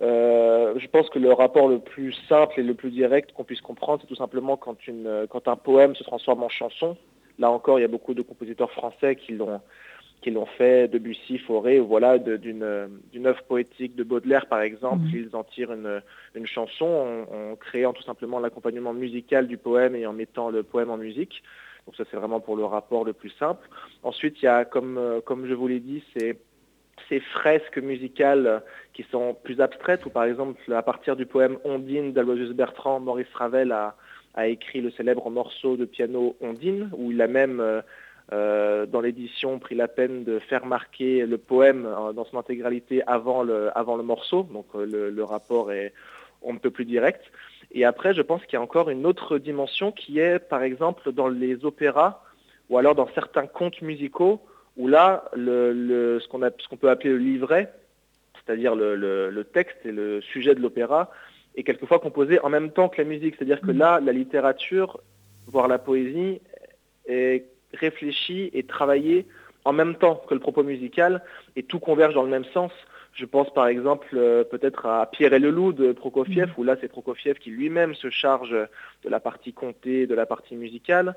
Euh, 0.00 0.72
je 0.78 0.86
pense 0.86 1.10
que 1.10 1.18
le 1.18 1.32
rapport 1.32 1.68
le 1.68 1.78
plus 1.78 2.14
simple 2.26 2.58
et 2.58 2.62
le 2.62 2.72
plus 2.72 2.90
direct 2.90 3.32
qu'on 3.32 3.44
puisse 3.44 3.60
comprendre, 3.60 4.00
c'est 4.00 4.08
tout 4.08 4.16
simplement 4.16 4.56
quand 4.56 5.48
un 5.48 5.56
poème 5.56 5.94
se 5.94 6.02
transforme 6.02 6.42
en 6.42 6.48
chanson. 6.48 6.96
Là 7.38 7.50
encore, 7.50 7.78
il 7.78 7.82
y 7.82 7.84
a 7.84 7.88
beaucoup 7.88 8.14
de 8.14 8.22
compositeurs 8.22 8.70
français 8.70 9.16
qui 9.16 9.32
l'ont 9.32 9.60
qui 10.22 10.30
l'ont 10.30 10.46
fait, 10.46 10.88
Debussy, 10.88 11.38
Fauré, 11.38 11.80
voilà, 11.80 12.18
d'une 12.18 12.62
œuvre 12.62 13.42
poétique 13.42 13.96
de 13.96 14.04
Baudelaire, 14.04 14.46
par 14.46 14.60
exemple, 14.60 15.04
mhm. 15.04 15.12
ils 15.14 15.36
en 15.36 15.44
tirent 15.44 15.72
une, 15.72 16.46
chanson 16.46 17.26
en, 17.30 17.56
créant 17.56 17.92
tout 17.92 18.04
simplement 18.04 18.38
l'accompagnement 18.38 18.92
musical 18.92 19.48
du 19.48 19.58
poème 19.58 19.96
et 19.96 20.06
en 20.06 20.12
mettant 20.12 20.50
le 20.50 20.62
poème 20.62 20.90
en 20.90 20.96
musique. 20.96 21.42
Donc 21.86 21.96
ça 21.96 22.04
c'est 22.10 22.16
vraiment 22.16 22.38
pour 22.38 22.56
le 22.56 22.64
rapport 22.64 23.04
le 23.04 23.12
plus 23.12 23.30
simple. 23.30 23.68
Ensuite, 24.04 24.40
il 24.40 24.44
y 24.44 24.48
a, 24.48 24.64
comme, 24.64 25.20
comme 25.26 25.46
je 25.46 25.54
vous 25.54 25.66
l'ai 25.66 25.80
dit, 25.80 26.02
c'est 26.16 26.38
ces 27.08 27.18
fresques 27.18 27.78
musicales 27.78 28.62
qui 28.92 29.04
sont 29.10 29.34
plus 29.42 29.60
abstraites, 29.60 30.06
ou 30.06 30.10
par 30.10 30.24
exemple 30.24 30.60
à 30.72 30.82
partir 30.82 31.16
du 31.16 31.26
poème 31.26 31.58
Ondine 31.64 32.12
d'Aloysius 32.12 32.54
Bertrand, 32.54 33.00
Maurice 33.00 33.32
Ravel 33.34 33.72
a, 33.72 33.96
a, 34.34 34.46
écrit 34.46 34.80
le 34.80 34.92
célèbre 34.92 35.28
morceau 35.30 35.76
de 35.76 35.84
piano 35.84 36.36
Ondine, 36.40 36.90
où 36.96 37.10
il 37.10 37.20
a 37.20 37.26
même 37.26 37.82
euh, 38.32 38.86
dans 38.86 39.00
l'édition 39.00 39.58
pris 39.58 39.74
la 39.74 39.88
peine 39.88 40.24
de 40.24 40.38
faire 40.38 40.64
marquer 40.64 41.26
le 41.26 41.38
poème 41.38 41.86
euh, 41.86 42.12
dans 42.12 42.24
son 42.24 42.38
intégralité 42.38 43.02
avant 43.06 43.42
le, 43.42 43.76
avant 43.76 43.96
le 43.96 44.04
morceau, 44.04 44.44
donc 44.44 44.66
euh, 44.74 45.10
le, 45.10 45.24
rapport 45.24 45.72
est 45.72 45.92
on 46.40 46.52
ne 46.52 46.58
peut 46.58 46.70
plus 46.70 46.84
direct. 46.84 47.20
Et 47.72 47.84
après, 47.84 48.14
je 48.14 48.22
pense 48.22 48.42
qu'il 48.44 48.54
y 48.54 48.56
a 48.56 48.62
encore 48.62 48.90
une 48.90 49.06
autre 49.06 49.38
dimension 49.38 49.92
qui 49.92 50.18
est, 50.18 50.38
par 50.38 50.62
exemple, 50.62 51.12
dans 51.12 51.28
les 51.28 51.64
opéras 51.64 52.22
ou 52.70 52.78
alors 52.78 52.94
dans 52.94 53.08
certains 53.14 53.46
contes 53.46 53.82
musicaux, 53.82 54.40
où 54.76 54.88
là, 54.88 55.24
le, 55.34 56.18
ce 56.20 56.28
qu'on 56.28 56.76
peut 56.76 56.90
appeler 56.90 57.10
le 57.10 57.18
livret, 57.18 57.72
c'est-à-dire 58.34 58.74
le, 58.74 58.96
le, 58.96 59.44
texte 59.44 59.76
et 59.84 59.92
le 59.92 60.20
sujet 60.22 60.54
de 60.54 60.60
l'opéra, 60.60 61.10
est 61.54 61.64
quelquefois 61.64 61.98
composé 61.98 62.40
en 62.40 62.48
même 62.48 62.70
temps 62.70 62.88
que 62.88 63.02
la 63.02 63.06
musique. 63.06 63.34
C'est-à-dire 63.36 63.60
que 63.60 63.72
mmh. 63.72 63.78
là, 63.78 64.00
la 64.00 64.12
littérature, 64.12 65.00
voire 65.46 65.68
la 65.68 65.78
poésie, 65.78 66.40
est 67.06 67.44
réfléchi 67.74 68.50
et 68.52 68.62
travaillé 68.64 69.26
en 69.64 69.72
même 69.72 69.94
temps 69.94 70.22
que 70.28 70.34
le 70.34 70.40
propos 70.40 70.62
musical 70.62 71.22
et 71.56 71.62
tout 71.62 71.78
converge 71.78 72.14
dans 72.14 72.22
le 72.22 72.30
même 72.30 72.44
sens. 72.46 72.72
Je 73.14 73.26
pense 73.26 73.52
par 73.52 73.66
exemple 73.66 74.08
euh, 74.14 74.42
peut-être 74.42 74.86
à 74.86 75.06
Pierre 75.06 75.34
et 75.34 75.38
le 75.38 75.50
loup 75.50 75.72
de 75.72 75.92
Prokofiev, 75.92 76.48
mmh. 76.48 76.54
où 76.56 76.64
là 76.64 76.76
c'est 76.80 76.88
Prokofiev 76.88 77.34
qui 77.34 77.50
lui-même 77.50 77.94
se 77.94 78.08
charge 78.08 78.50
de 78.50 79.08
la 79.08 79.20
partie 79.20 79.52
contée, 79.52 80.06
de 80.06 80.14
la 80.14 80.24
partie 80.24 80.56
musicale. 80.56 81.14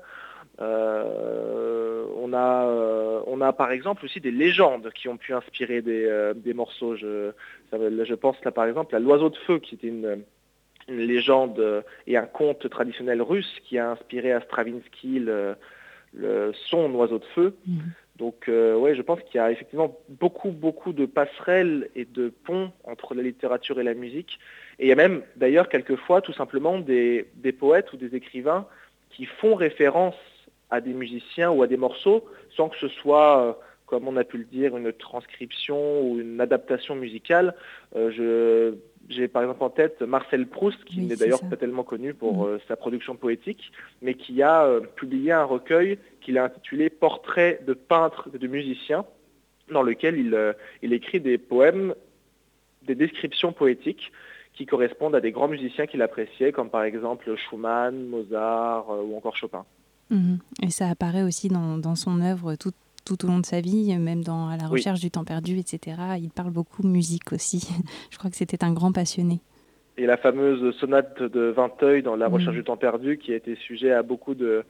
Euh, 0.60 2.04
on, 2.16 2.32
a, 2.34 2.66
euh, 2.66 3.20
on 3.26 3.40
a 3.40 3.52
par 3.52 3.70
exemple 3.70 4.04
aussi 4.04 4.20
des 4.20 4.30
légendes 4.30 4.90
qui 4.94 5.08
ont 5.08 5.16
pu 5.16 5.32
inspirer 5.32 5.80
des, 5.80 6.32
des 6.36 6.52
morceaux. 6.52 6.96
Je, 6.96 7.32
je, 7.72 8.14
pense 8.14 8.36
là 8.44 8.50
par 8.50 8.66
exemple 8.66 8.94
à 8.94 8.98
L'Oiseau 8.98 9.30
de 9.30 9.36
Feu, 9.36 9.58
qui 9.58 9.74
était 9.74 9.88
une, 9.88 10.22
une, 10.88 10.98
légende 10.98 11.82
et 12.06 12.18
un 12.18 12.26
conte 12.26 12.68
traditionnel 12.68 13.22
russe 13.22 13.60
qui 13.64 13.78
a 13.78 13.90
inspiré 13.90 14.32
à 14.32 14.40
Stravinsky 14.42 15.18
le, 15.18 15.56
le 16.14 16.52
son 16.68 16.92
oiseau 16.94 17.18
de 17.18 17.24
feu. 17.34 17.56
Mhm. 17.66 17.92
Donc 18.18 18.48
euh, 18.48 18.76
ouais, 18.76 18.94
je 18.94 19.02
pense 19.02 19.20
qu'il 19.22 19.36
y 19.36 19.40
a 19.40 19.50
effectivement 19.50 19.98
beaucoup, 20.08 20.50
beaucoup 20.50 20.92
de 20.92 21.06
passerelles 21.06 21.90
et 21.94 22.04
de 22.04 22.32
ponts 22.44 22.72
entre 22.84 23.14
la 23.14 23.22
littérature 23.22 23.78
et 23.78 23.84
la 23.84 23.94
musique. 23.94 24.38
Et 24.78 24.86
il 24.86 24.88
y 24.88 24.92
a 24.92 24.96
même 24.96 25.22
d'ailleurs 25.36 25.68
quelquefois 25.68 26.20
tout 26.20 26.32
simplement 26.32 26.78
des, 26.78 27.26
poètes 27.58 27.92
ou 27.92 27.96
des 27.96 28.14
écrivains 28.14 28.66
qui 29.10 29.26
font 29.26 29.54
référence 29.54 30.16
à 30.70 30.80
des 30.80 30.94
musiciens 30.94 31.50
ou 31.50 31.62
à 31.62 31.66
des 31.66 31.76
morceaux 31.76 32.24
sans 32.56 32.68
que 32.68 32.78
ce 32.78 32.88
soit, 32.88 33.42
euh, 33.42 33.52
comme 33.84 34.08
on 34.08 34.16
a 34.16 34.24
pu 34.24 34.38
le 34.38 34.44
dire, 34.44 34.76
une 34.76 34.92
transcription 34.92 36.00
ou 36.02 36.18
une 36.18 36.40
adaptation 36.40 36.94
musicale. 36.94 37.54
Euh, 37.94 38.10
je 38.10 38.74
j'ai 39.08 39.28
par 39.28 39.42
exemple 39.42 39.62
en 39.62 39.70
tête 39.70 40.02
Marcel 40.02 40.46
Proust, 40.46 40.84
qui 40.84 41.00
n'est 41.00 41.16
d'ailleurs 41.16 41.40
pas 41.48 41.56
tellement 41.56 41.84
connu 41.84 42.14
pour 42.14 42.46
mm. 42.46 42.48
euh, 42.48 42.58
sa 42.68 42.76
production 42.76 43.16
poétique, 43.16 43.72
mais 44.02 44.14
qui 44.14 44.42
a 44.42 44.64
euh, 44.64 44.80
publié 44.80 45.32
un 45.32 45.44
recueil 45.44 45.98
qu'il 46.20 46.38
a 46.38 46.44
intitulé 46.44 46.90
Portrait 46.90 47.60
de 47.66 47.74
peintre 47.74 48.28
et 48.34 48.38
de 48.38 48.46
musicien, 48.46 49.04
dans 49.70 49.82
lequel 49.82 50.18
il, 50.18 50.34
euh, 50.34 50.52
il, 50.82 50.92
écrit 50.92 51.20
des 51.20 51.38
poèmes, 51.38 51.94
des 52.82 52.94
descriptions 52.94 53.52
poétiques 53.52 54.12
qui 54.54 54.66
correspondent 54.66 55.14
à 55.14 55.20
des 55.20 55.32
grands 55.32 55.48
musiciens 55.48 55.86
qu'il 55.86 56.02
appréciait, 56.02 56.52
comme 56.52 56.70
par 56.70 56.82
exemple 56.82 57.34
Schumann, 57.36 58.06
Mozart 58.06 58.88
ou 58.88 59.16
encore 59.16 59.36
Chopin. 59.36 59.64
Mm-hmm. 60.10 60.38
Et 60.62 60.70
ça 60.70 60.88
apparaît 60.88 61.22
aussi 61.22 61.48
dans, 61.48 61.76
dans 61.78 61.94
son 61.94 62.20
œuvre 62.22 62.54
toute 62.54 62.74
tout 63.06 63.24
au 63.24 63.28
long 63.28 63.38
de 63.38 63.46
sa 63.46 63.60
vie, 63.62 63.96
même 63.98 64.22
dans 64.22 64.48
à 64.48 64.56
la 64.56 64.66
recherche 64.66 65.00
du 65.00 65.10
temps 65.10 65.24
perdu, 65.24 65.58
etc. 65.58 65.96
Il 66.20 66.30
parle 66.30 66.50
beaucoup 66.50 66.82
musique 66.82 67.32
aussi. 67.32 67.66
Je 68.10 68.18
crois 68.18 68.30
que 68.30 68.36
c'était 68.36 68.62
un 68.64 68.72
grand 68.72 68.92
passionné. 68.92 69.40
Et 69.96 70.04
la 70.04 70.18
fameuse 70.18 70.76
sonate 70.76 71.22
de 71.22 71.54
Vinteuil 71.56 72.02
dans 72.02 72.16
La 72.16 72.28
recherche 72.28 72.54
mm. 72.54 72.58
du 72.58 72.64
temps 72.64 72.76
perdu, 72.76 73.16
qui 73.16 73.32
a 73.32 73.36
été 73.36 73.56
sujet 73.56 73.92
à 73.92 74.02
beaucoup 74.02 74.34
de, 74.34 74.64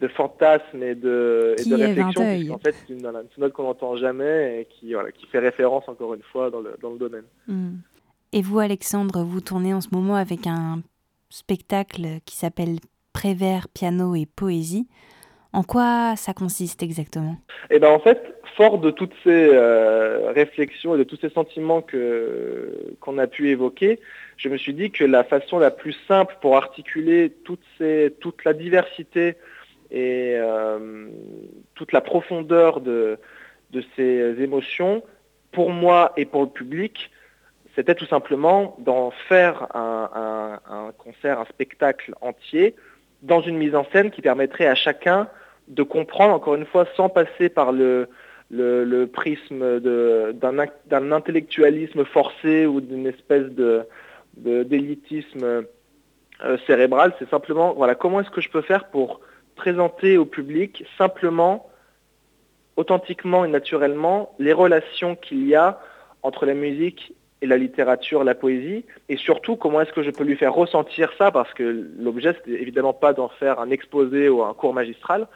de 0.00 0.08
fantasmes 0.08 0.82
et 0.82 0.94
de, 0.94 1.54
et 1.58 1.68
de 1.68 1.74
réflexions. 1.74 2.54
En 2.54 2.58
fait, 2.58 2.74
c'est 2.86 2.94
une, 2.94 3.02
sonate 3.34 3.52
qu'on 3.52 3.64
n'entend 3.64 3.96
jamais 3.96 4.60
et 4.60 4.64
qui, 4.64 4.94
voilà, 4.94 5.12
qui 5.12 5.26
fait 5.26 5.40
référence 5.40 5.86
encore 5.88 6.14
une 6.14 6.22
fois 6.22 6.50
dans 6.50 6.60
le, 6.60 6.76
dans 6.80 6.90
le 6.90 6.98
domaine. 6.98 7.24
Mm. 7.48 7.72
Et 8.32 8.42
vous, 8.42 8.60
Alexandre, 8.60 9.22
vous 9.22 9.40
tournez 9.40 9.74
en 9.74 9.80
ce 9.80 9.88
moment 9.92 10.14
avec 10.14 10.46
un 10.46 10.82
spectacle 11.28 12.20
qui 12.24 12.36
s'appelle 12.36 12.78
Prévert, 13.12 13.68
piano 13.68 14.14
et 14.14 14.24
poésie. 14.24 14.86
En 15.52 15.64
quoi 15.64 16.14
ça 16.16 16.32
consiste 16.32 16.82
exactement? 16.82 17.36
Eh 17.70 17.80
ben 17.80 17.90
en 17.90 17.98
fait, 17.98 18.34
fort 18.56 18.78
de 18.78 18.90
toutes 18.90 19.14
ces 19.24 19.48
euh, 19.52 20.30
réflexions 20.32 20.94
et 20.94 20.98
de 20.98 21.04
tous 21.04 21.16
ces 21.16 21.30
sentiments 21.30 21.84
qu'on 23.00 23.18
a 23.18 23.26
pu 23.26 23.48
évoquer, 23.50 23.98
je 24.36 24.48
me 24.48 24.56
suis 24.56 24.74
dit 24.74 24.90
que 24.90 25.04
la 25.04 25.24
façon 25.24 25.58
la 25.58 25.70
plus 25.72 25.96
simple 26.06 26.36
pour 26.40 26.56
articuler 26.56 27.30
toute 27.44 28.44
la 28.44 28.52
diversité 28.52 29.36
et 29.90 30.34
euh, 30.36 31.08
toute 31.74 31.92
la 31.92 32.00
profondeur 32.00 32.80
de, 32.80 33.18
ces 33.96 34.36
émotions, 34.40 35.02
pour 35.50 35.70
moi 35.70 36.12
et 36.16 36.26
pour 36.26 36.42
le 36.42 36.48
public, 36.48 37.10
c'était 37.74 37.96
tout 37.96 38.06
simplement 38.06 38.76
d'en 38.78 39.10
faire 39.10 39.66
un 39.74 40.92
concert, 40.98 41.40
un 41.40 41.44
spectacle 41.46 42.14
entier, 42.20 42.76
dans 43.22 43.40
une 43.40 43.56
mise 43.56 43.74
en 43.74 43.84
scène 43.92 44.10
qui 44.10 44.22
permettrait 44.22 44.66
à 44.66 44.74
chacun 44.74 45.28
de 45.68 45.82
comprendre, 45.82 46.34
encore 46.34 46.54
une 46.54 46.66
fois, 46.66 46.86
sans 46.96 47.08
passer 47.08 47.48
par 47.48 47.72
le, 47.72 48.08
prisme 49.12 49.80
d'un 49.80 51.12
intellectualisme 51.12 52.04
forcé 52.04 52.66
ou 52.66 52.80
d'une 52.80 53.06
espèce 53.06 53.46
de 53.50 53.86
d'élitisme 54.36 55.64
euh, 56.42 56.56
cérébral, 56.66 57.12
c'est 57.18 57.28
simplement, 57.28 57.74
voilà, 57.74 57.94
comment 57.94 58.20
est-ce 58.20 58.30
que 58.30 58.40
je 58.40 58.48
peux 58.48 58.62
faire 58.62 58.86
pour 58.86 59.20
présenter 59.56 60.16
au 60.16 60.24
public 60.24 60.86
simplement, 60.96 61.68
authentiquement 62.76 63.44
et 63.44 63.48
naturellement, 63.48 64.34
les 64.38 64.54
relations 64.54 65.16
qu'il 65.16 65.46
y 65.46 65.54
a 65.54 65.80
entre 66.22 66.46
la 66.46 66.54
musique 66.54 67.12
et 67.42 67.46
la 67.46 67.56
littérature, 67.56 68.22
la 68.24 68.34
poésie, 68.34 68.84
et 69.08 69.16
surtout 69.16 69.56
comment 69.56 69.80
est-ce 69.80 69.92
que 69.92 70.02
je 70.02 70.10
peux 70.10 70.24
lui 70.24 70.36
faire 70.36 70.54
ressentir 70.54 71.12
ça, 71.16 71.30
parce 71.30 71.52
que 71.54 71.88
l'objet, 71.98 72.34
c'est 72.44 72.50
évidemment 72.52 72.92
pas 72.92 73.12
d'en 73.12 73.28
faire 73.28 73.60
un 73.60 73.70
exposé 73.70 74.28
ou 74.28 74.42
un 74.42 74.54
cours 74.54 74.74
magistral, 74.74 75.26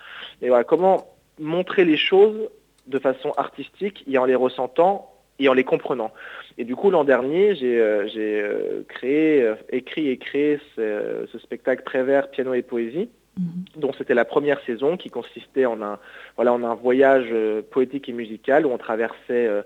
mais 0.42 0.48
voilà, 0.48 0.64
comment 0.64 1.06
montrer 1.38 1.84
les 1.84 1.96
choses 1.96 2.48
de 2.86 2.98
façon 2.98 3.32
artistique 3.36 4.04
et 4.06 4.18
en 4.18 4.24
les 4.24 4.34
ressentant 4.34 5.10
et 5.38 5.48
en 5.48 5.54
les 5.54 5.64
comprenant. 5.64 6.12
Et 6.58 6.64
du 6.64 6.76
coup, 6.76 6.90
l'an 6.90 7.04
dernier, 7.04 7.54
j'ai 7.56 7.80
euh, 7.80 8.06
euh, 8.16 8.82
créé, 8.88 9.42
euh, 9.42 9.54
écrit 9.70 10.08
et 10.08 10.18
créé 10.18 10.60
ce, 10.76 11.26
ce 11.32 11.38
spectacle 11.38 11.82
Prévert, 11.82 12.30
piano 12.30 12.54
et 12.54 12.62
poésie, 12.62 13.08
Mhm. 13.38 13.64
dont 13.80 13.92
c'était 13.98 14.14
la 14.14 14.24
première 14.24 14.60
saison 14.60 14.96
qui 14.96 15.10
consistait 15.10 15.66
en 15.66 15.82
un, 15.82 15.98
voilà, 16.36 16.52
un 16.52 16.74
voyage 16.74 17.26
euh, 17.32 17.62
poétique 17.68 18.08
et 18.08 18.12
musical 18.12 18.64
où 18.64 18.70
on 18.70 18.78
traversait 18.78 19.48
euh, 19.48 19.62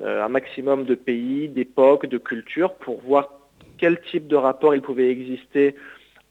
euh, 0.00 0.24
un 0.24 0.28
maximum 0.28 0.84
de 0.84 0.96
pays, 0.96 1.48
d'époques, 1.48 2.06
de 2.06 2.18
cultures 2.18 2.74
pour 2.74 3.00
voir 3.00 3.28
quel 3.78 4.00
type 4.00 4.26
de 4.26 4.34
rapport 4.34 4.74
il 4.74 4.82
pouvait 4.82 5.08
exister 5.08 5.76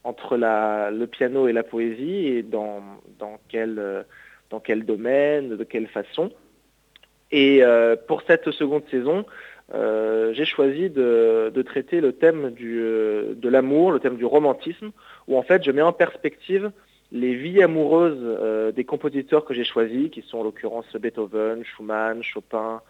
entre 0.03 0.35
le 0.35 1.05
piano 1.05 1.47
et 1.47 1.53
la 1.53 1.63
poésie 1.63 2.27
et 2.27 2.43
dans, 2.43 2.81
dans, 3.19 3.39
quel, 3.47 4.05
dans 4.49 4.59
quel 4.59 4.83
domaine, 4.83 5.55
de 5.55 5.63
quelle 5.63 5.87
façon. 5.87 6.31
Et 7.31 7.61
pour 8.07 8.23
cette 8.23 8.49
seconde 8.51 8.83
saison, 8.89 9.25
j'ai 9.73 10.45
choisi 10.45 10.89
de, 10.89 11.61
traiter 11.65 12.01
le 12.01 12.13
thème 12.13 12.51
du, 12.51 12.79
de 12.79 13.49
l'amour, 13.49 13.91
le 13.91 13.99
thème 13.99 14.17
du 14.17 14.25
romantisme, 14.25 14.91
où 15.27 15.37
en 15.37 15.43
fait 15.43 15.63
je 15.63 15.71
mets 15.71 15.81
en 15.81 15.93
perspective 15.93 16.71
les 17.11 17.35
vies 17.35 17.61
amoureuses 17.61 18.19
euh, 18.21 18.71
des 18.71 18.85
compositeurs 18.85 19.45
que 19.45 19.53
j'ai 19.53 19.63
choisis, 19.63 20.09
qui 20.09 20.21
sont 20.21 20.39
en 20.39 20.43
l'occurrence 20.43 20.85
Beethoven, 20.95 21.63
Schumann, 21.63 22.23
Chopin, 22.23 22.81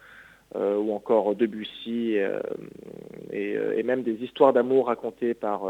euh, 0.54 0.76
ou 0.76 0.92
encore 0.92 1.34
Debussy, 1.34 2.18
euh, 2.18 2.40
et, 3.32 3.82
même 3.82 4.02
des 4.02 4.22
histoires 4.22 4.52
d'amour 4.52 4.86
racontées 4.86 5.34
par, 5.34 5.62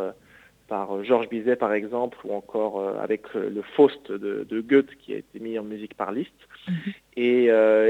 par 0.72 1.04
Georges 1.04 1.28
Bizet 1.28 1.56
par 1.56 1.72
exemple, 1.74 2.18
ou 2.24 2.32
encore 2.34 2.74
avec 3.06 3.22
le 3.34 3.62
Faust 3.76 4.10
de, 4.10 4.60
Goethe 4.60 4.94
qui 5.00 5.12
a 5.14 5.18
été 5.18 5.38
mis 5.38 5.58
en 5.58 5.64
musique 5.64 5.94
par 5.94 6.12
Liszt. 6.12 6.40
Mhm. 6.68 6.92
et, 7.16 7.44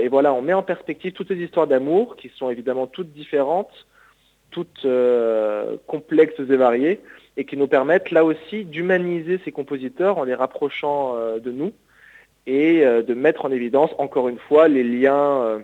et, 0.05 0.09
voilà, 0.09 0.33
on 0.33 0.43
met 0.43 0.53
en 0.53 0.65
perspective 0.65 1.13
toutes 1.13 1.29
ces 1.29 1.43
histoires 1.47 1.69
d'amour 1.69 2.17
qui 2.17 2.29
sont 2.37 2.51
évidemment 2.51 2.89
toutes 2.89 3.13
différentes, 3.13 3.87
toutes 4.51 4.87
complexes 5.87 6.41
et 6.41 6.57
variées, 6.57 6.99
et 7.37 7.45
qui 7.45 7.57
nous 7.57 7.67
permettent 7.67 8.11
là 8.11 8.25
aussi 8.25 8.65
d'humaniser 8.65 9.41
ces 9.45 9.53
compositeurs 9.53 10.19
en 10.19 10.25
les 10.25 10.35
rapprochant 10.35 11.17
euh, 11.17 11.39
de 11.39 11.51
nous 11.51 11.73
et 12.47 12.85
euh, 12.85 13.03
de 13.03 13.15
mettre 13.15 13.45
en 13.45 13.51
évidence 13.51 13.91
encore 13.99 14.29
une 14.29 14.39
fois 14.39 14.69
les 14.69 14.85
liens 14.85 15.43
euh, 15.43 15.59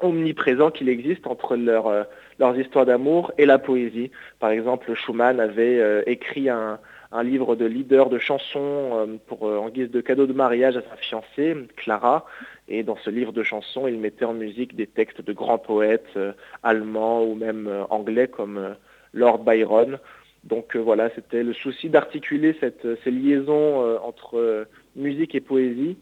omniprésents 0.00 0.70
qu'il 0.70 0.88
existe 0.88 1.26
entre 1.26 1.56
leur, 1.56 2.06
leurs 2.38 2.58
histoires 2.58 2.86
d'amour 2.86 3.32
et 3.38 3.46
la 3.46 3.58
poésie. 3.58 4.10
Par 4.40 4.50
exemple, 4.50 4.94
Schumann 4.94 5.40
avait 5.40 6.02
écrit 6.06 6.48
un, 6.48 6.78
livre 7.22 7.54
de 7.54 7.64
leader 7.64 8.10
de 8.10 8.18
chansons 8.18 9.18
pour, 9.28 9.44
en 9.44 9.68
guise 9.68 9.90
de 9.90 10.00
cadeau 10.00 10.26
de 10.26 10.32
mariage 10.32 10.76
à 10.76 10.82
sa 10.82 10.96
fiancée, 10.96 11.54
Clara. 11.76 12.26
Et 12.66 12.82
dans 12.82 12.96
ce 12.96 13.08
livre 13.08 13.32
de 13.32 13.44
chansons, 13.44 13.86
il 13.86 13.98
mettait 13.98 14.24
en 14.24 14.34
musique 14.34 14.74
des 14.74 14.88
textes 14.88 15.20
de 15.20 15.32
grands 15.32 15.58
poètes 15.58 16.18
allemands 16.64 17.22
ou 17.22 17.36
même 17.36 17.70
anglais 17.90 18.26
comme 18.26 18.74
Lord 19.12 19.44
Byron. 19.44 19.98
Donc 20.42 20.74
voilà, 20.76 21.08
c'était 21.14 21.44
le 21.44 21.52
souci 21.52 21.88
d'articuler 21.88 22.56
ces 22.60 23.10
liaisons 23.10 23.98
entre 24.02 24.66
musique 24.96 25.36
et 25.36 25.40
poésie 25.40 25.96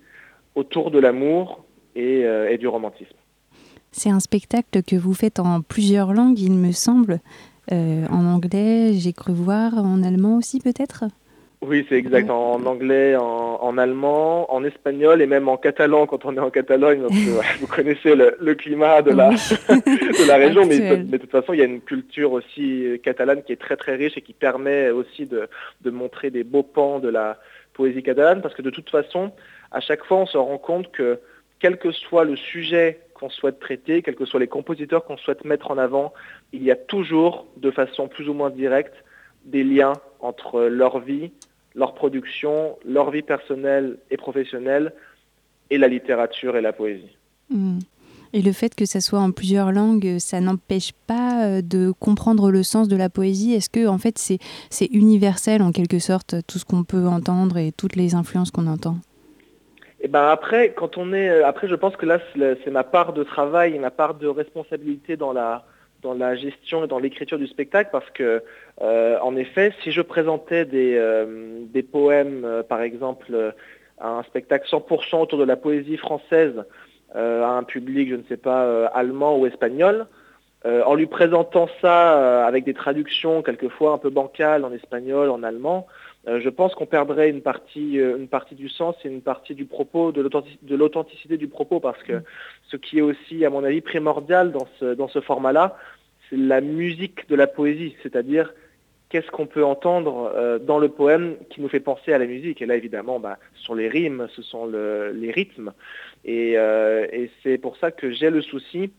autour 0.54 0.90
de 0.90 0.98
l'amour 0.98 1.64
euh, 1.96 2.48
et, 2.48 2.58
du 2.58 2.68
romantisme. 2.68 3.16
C'est 3.92 4.10
un 4.10 4.20
spectacle 4.20 4.82
que 4.82 4.96
vous 4.96 5.12
faites 5.12 5.38
en 5.38 5.60
plusieurs 5.60 6.14
langues, 6.14 6.40
il 6.40 6.52
me 6.52 6.72
semble. 6.72 7.20
Euh, 7.70 8.06
en 8.10 8.24
anglais, 8.24 8.94
j'ai 8.94 9.12
cru 9.12 9.32
voir, 9.32 9.74
en 9.76 10.02
allemand 10.02 10.38
aussi 10.38 10.60
peut-être? 10.60 11.04
Oui, 11.60 11.86
c'est 11.88 11.96
exact. 11.96 12.28
En, 12.28 12.64
anglais, 12.66 13.14
en, 13.14 13.78
allemand, 13.78 14.52
en 14.52 14.64
espagnol 14.64 15.22
et 15.22 15.28
même 15.28 15.48
en 15.48 15.56
catalan. 15.56 16.06
Quand 16.06 16.24
on 16.24 16.34
est 16.34 16.40
en 16.40 16.50
Catalogne. 16.50 17.02
vous 17.60 17.66
connaissez 17.68 18.16
le, 18.16 18.54
climat 18.54 19.02
de 19.02 19.12
la, 19.12 19.28
de 19.68 20.26
la 20.26 20.36
région, 20.36 20.66
mais, 20.66 20.96
de 20.96 21.16
toute 21.18 21.30
façon, 21.30 21.52
il 21.52 21.60
y 21.60 21.62
a 21.62 21.66
une 21.66 21.80
culture 21.80 22.32
aussi 22.32 23.00
catalane 23.04 23.44
qui 23.44 23.52
est 23.52 23.60
très 23.60 23.76
très 23.76 23.94
riche 23.94 24.16
et 24.16 24.22
qui 24.22 24.32
permet 24.32 24.90
aussi 24.90 25.26
de, 25.26 25.48
de 25.82 25.90
montrer 25.90 26.30
des 26.30 26.42
beaux 26.42 26.64
pans 26.64 26.98
de 26.98 27.08
la 27.08 27.38
poésie 27.74 28.02
catalane. 28.02 28.42
Parce 28.42 28.54
que 28.56 28.62
de 28.62 28.70
toute 28.70 28.90
façon, 28.90 29.30
à 29.70 29.78
chaque 29.78 30.04
fois, 30.04 30.16
on 30.16 30.26
se 30.26 30.38
rend 30.38 30.58
compte 30.58 30.90
que 30.90 31.20
quel 31.60 31.76
que 31.76 31.92
soit 31.92 32.24
le 32.24 32.34
sujet 32.34 32.98
qu'on 33.22 33.30
souhaite 33.30 33.60
traiter, 33.60 34.02
quels 34.02 34.16
que 34.16 34.24
soient 34.24 34.40
les 34.40 34.48
compositeurs 34.48 35.04
qu'on 35.04 35.16
souhaite 35.16 35.44
mettre 35.44 35.70
en 35.70 35.78
avant, 35.78 36.12
il 36.52 36.64
y 36.64 36.72
a 36.72 36.76
toujours, 36.76 37.46
de 37.56 37.70
façon 37.70 38.08
plus 38.08 38.28
ou 38.28 38.34
moins 38.34 38.50
directe, 38.50 38.94
des 39.44 39.62
liens 39.62 39.92
entre 40.18 40.62
leur 40.62 40.98
vie, 40.98 41.30
leur 41.76 41.94
production, 41.94 42.76
leur 42.84 43.12
vie 43.12 43.22
personnelle 43.22 43.98
et 44.10 44.16
professionnelle, 44.16 44.92
et 45.70 45.78
la 45.78 45.86
littérature 45.86 46.56
et 46.56 46.60
la 46.60 46.72
poésie. 46.72 47.16
Hmm. 47.48 47.78
Et 48.32 48.42
le 48.42 48.52
fait 48.52 48.74
que 48.74 48.86
ça 48.86 49.00
soit 49.00 49.20
en 49.20 49.30
plusieurs 49.30 49.70
langues, 49.70 50.16
ça 50.18 50.40
n'empêche 50.40 50.92
pas 51.06 51.44
euh, 51.44 51.62
de 51.62 51.92
comprendre 52.00 52.50
le 52.50 52.64
sens 52.64 52.88
de 52.88 52.96
la 52.96 53.08
poésie. 53.08 53.52
Est-ce 53.52 53.70
que 53.70 53.86
en 53.86 53.98
fait 53.98 54.18
c'est 54.18 54.86
universel 54.86 55.62
en 55.62 55.70
quelque 55.70 56.00
sorte 56.00 56.34
tout 56.48 56.58
ce 56.58 56.64
qu'on 56.64 56.82
peut 56.82 57.06
entendre 57.06 57.56
et 57.56 57.70
toutes 57.70 57.94
les 57.94 58.14
influences 58.16 58.50
qu'on 58.50 58.66
entend? 58.66 58.96
Et 60.02 60.08
ben 60.08 60.28
après, 60.28 60.72
quand 60.72 60.98
on 60.98 61.12
est, 61.12 61.30
euh, 61.30 61.46
après, 61.46 61.68
je 61.68 61.76
pense 61.76 61.96
que 61.96 62.06
là, 62.06 62.18
c'est 62.34 62.70
ma 62.70 62.82
part 62.82 63.12
de 63.12 63.22
travail 63.22 63.76
et 63.76 63.78
ma 63.78 63.92
part 63.92 64.14
de 64.14 64.26
responsabilité 64.26 65.16
dans 65.16 65.32
la 65.32 65.64
dans 66.02 66.14
la 66.14 66.34
gestion 66.34 66.84
et 66.84 66.88
dans 66.88 66.98
l'écriture 66.98 67.38
du 67.38 67.46
spectacle, 67.46 67.90
parce 67.92 68.10
que, 68.10 68.42
euh, 68.80 69.18
en 69.20 69.36
effet, 69.36 69.72
si 69.84 69.92
je 69.92 70.02
présentais 70.02 70.64
des, 70.64 70.96
euh, 70.96 71.60
des 71.72 71.84
poèmes, 71.84 72.64
par 72.68 72.82
exemple, 72.82 73.54
à 74.00 74.08
un 74.08 74.24
spectacle 74.24 74.66
100% 74.68 75.20
autour 75.20 75.38
de 75.38 75.44
la 75.44 75.54
poésie 75.54 75.96
française, 75.96 76.64
à 77.14 77.50
un 77.50 77.62
public, 77.62 78.08
je 78.10 78.16
ne 78.16 78.24
sais 78.24 78.36
pas, 78.36 78.86
allemand 78.86 79.38
ou 79.38 79.46
espagnol, 79.46 80.06
en 80.64 80.94
lui 80.96 81.06
présentant 81.06 81.68
ça 81.80 82.44
avec 82.48 82.64
des 82.64 82.74
traductions 82.74 83.42
quelquefois 83.42 83.92
un 83.92 83.98
peu 83.98 84.10
bancales 84.10 84.64
en 84.64 84.72
espagnol, 84.72 85.30
en 85.30 85.44
allemand, 85.44 85.86
je 86.26 86.48
pense 86.48 86.74
qu'on 86.74 86.86
perdrait 86.86 87.30
une 87.30 87.42
partie, 87.42 87.98
euh, 87.98 88.16
une 88.16 88.28
partie 88.28 88.54
du 88.54 88.68
sens 88.68 88.94
et 89.04 89.08
une 89.08 89.22
partie 89.22 89.54
du 89.54 89.64
propos, 89.64 90.12
de 90.12 90.76
l'authenticité 90.76 91.36
du 91.36 91.48
propos, 91.48 91.80
parce 91.80 92.00
que 92.04 92.22
ce 92.68 92.76
qui 92.76 92.98
est 92.98 93.02
aussi, 93.02 93.44
à 93.44 93.50
mon 93.50 93.64
avis, 93.64 93.80
primordial 93.80 94.52
dans 94.52 95.08
ce, 95.08 95.20
format-là, 95.20 95.76
c'est 96.30 96.36
la 96.36 96.60
musique 96.60 97.28
de 97.28 97.34
la 97.34 97.48
poésie, 97.48 97.96
c'est-à-dire 98.02 98.54
qu'est-ce 99.08 99.30
qu'on 99.30 99.46
peut 99.46 99.64
entendre 99.64 100.32
euh, 100.36 100.58
dans 100.58 100.78
le 100.78 100.88
poème 100.88 101.36
qui 101.50 101.60
nous 101.60 101.68
fait 101.68 101.80
penser 101.80 102.12
à 102.12 102.18
la 102.18 102.26
musique? 102.26 102.62
Et 102.62 102.66
là, 102.66 102.76
évidemment, 102.76 103.18
bah, 103.18 103.38
ce 103.54 103.64
sont 103.64 103.74
les 103.74 103.88
rimes, 103.88 104.28
ce 104.34 104.42
sont 104.42 104.66
les 104.66 105.32
rythmes. 105.32 105.72
Et 106.24 106.56
c'est 107.42 107.58
pour 107.58 107.76
ça 107.78 107.90
que 107.90 108.12
j'ai 108.12 108.30
le 108.30 108.42
souci, 108.42 108.92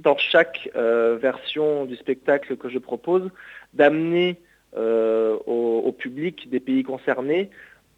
dans 0.00 0.18
chaque 0.18 0.68
version 0.74 1.84
du 1.84 1.94
spectacle 1.94 2.56
que 2.56 2.68
je 2.68 2.78
propose, 2.78 3.30
d'amener 3.72 4.40
euh, 4.76 5.38
au, 5.46 5.92
public 5.92 6.50
des 6.50 6.60
pays 6.60 6.82
concernés 6.82 7.48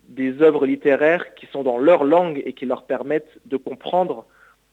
des 0.08 0.42
œuvres 0.42 0.64
littéraires 0.64 1.34
qui 1.34 1.46
sont 1.46 1.62
dans 1.64 1.78
leur 1.78 2.04
langue 2.04 2.40
et 2.44 2.52
qui 2.52 2.66
leur 2.66 2.84
permettent 2.84 3.38
de 3.46 3.56
comprendre 3.56 4.26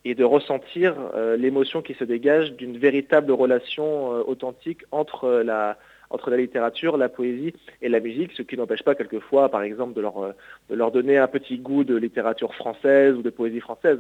et 0.04 0.14
de 0.14 0.24
ressentir 0.24 0.96
euh, 1.16 1.36
l'émotion 1.36 1.82
qui 1.82 1.96
se 1.96 2.04
dégage 2.04 2.54
d'une 2.54 2.78
véritable 2.78 3.32
relation 3.32 4.14
euh, 4.14 4.24
authentique 4.28 4.84
entre 4.92 5.42
la, 5.44 5.78
entre 6.12 6.30
la 6.30 6.38
littérature, 6.38 6.98
la 6.98 7.10
poésie 7.10 7.54
et 7.82 7.90
la 7.90 8.00
musique, 8.00 8.34
ce 8.34 8.44
qui 8.44 8.56
n'empêche 8.56 8.84
pas 8.84 8.94
quelquefois, 8.94 9.50
par 9.50 9.64
exemple, 9.64 9.96
de 9.96 10.02
leur, 10.02 10.36
de 10.70 10.76
leur 10.76 10.92
donner 10.92 11.18
un 11.18 11.28
petit 11.28 11.58
goût 11.58 11.84
de 11.84 11.96
littérature 11.96 12.54
française 12.54 13.16
ou 13.16 13.24
de 13.24 13.32
poésie 13.32 13.62
française. 13.62 13.98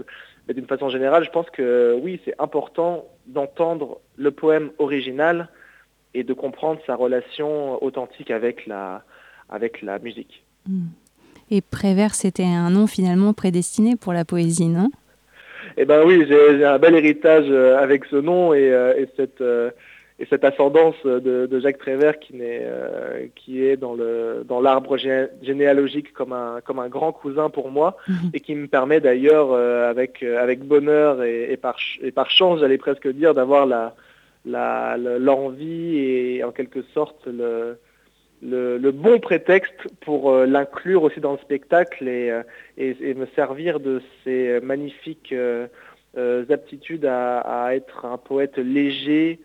Mais 0.47 0.53
d'une 0.53 0.67
façon 0.67 0.89
générale, 0.89 1.23
je 1.23 1.31
pense 1.31 1.49
que 1.49 1.97
oui, 1.99 2.21
c'est 2.23 2.35
important 2.39 3.07
d'entendre 3.25 3.99
le 4.15 4.29
poème 4.29 4.71
original 4.77 5.49
et 6.15 6.23
de 6.23 6.33
comprendre 6.33 6.79
sa 6.87 6.95
relation 6.95 7.83
authentique 7.83 8.31
avec 8.31 8.65
la, 8.65 9.03
avec 9.49 9.81
la 9.81 9.99
musique. 9.99 10.43
Hmm. 10.67 10.87
Et 11.51 11.61
Prévert, 11.61 12.15
c'était 12.15 12.45
un 12.45 12.71
nom 12.71 12.87
finalement 12.87 13.33
prédestiné 13.33 13.95
pour 13.95 14.13
la 14.13 14.25
poésie, 14.25 14.67
non? 14.67 14.89
Eh 15.77 15.85
bien 15.85 16.03
oui, 16.03 16.25
j'ai 16.27 16.63
un 16.63 16.79
bel 16.79 16.95
héritage 16.95 17.45
euh, 17.49 17.77
avec 17.77 18.05
ce 18.05 18.15
nom 18.15 18.53
et, 18.53 18.71
euh, 18.71 18.95
et 18.97 19.07
cette, 19.17 19.41
euh, 19.41 19.71
et 20.19 20.25
cette 20.29 20.45
ascendance 20.45 20.95
de, 21.03 21.19
de 21.45 21.59
Jacques 21.59 21.77
Prévert 21.77 22.17
qui, 22.19 22.41
est, 22.41 22.65
qui 23.35 23.65
est 23.65 23.75
dans 23.75 23.95
l'arbre 24.61 24.97
dans 24.97 25.27
généalogique 25.41 26.13
comme 26.13 26.31
un, 26.31 26.61
comme 26.63 26.79
un 26.79 26.87
grand 26.87 27.11
cousin 27.11 27.49
pour 27.49 27.69
moi 27.69 27.97
mhm. 28.07 28.31
et 28.33 28.39
qui 28.39 28.55
me 28.55 28.67
permet 28.67 29.01
d'ailleurs 29.01 29.53
avec, 29.53 30.23
avec 30.23 30.63
bonheur 30.63 31.21
et, 31.21 31.51
et, 31.51 31.57
par, 31.57 31.75
et 32.01 32.11
par 32.11 32.29
chance, 32.29 32.61
j'allais 32.61 32.77
presque 32.77 33.09
dire, 33.09 33.33
d'avoir 33.33 33.65
la, 33.65 33.93
l'envie 34.45 35.97
et 35.97 36.43
en 36.43 36.51
quelque 36.51 36.83
sorte 36.93 37.27
le, 37.27 37.77
le, 38.41 38.91
bon 38.91 39.19
prétexte 39.19 39.87
pour 40.01 40.31
euh, 40.31 40.45
l'inclure 40.45 41.03
aussi 41.03 41.19
dans 41.19 41.33
le 41.33 41.37
spectacle 41.39 42.07
et, 42.07 42.29
euh, 42.29 42.43
et, 42.77 43.13
me 43.13 43.25
servir 43.35 43.79
de 43.79 44.01
ces 44.23 44.59
magnifiques 44.61 45.33
euh, 45.33 45.67
aptitudes 46.49 47.05
à, 47.05 47.69
être 47.75 48.05
un 48.05 48.17
poète 48.17 48.57
léger, 48.57 49.39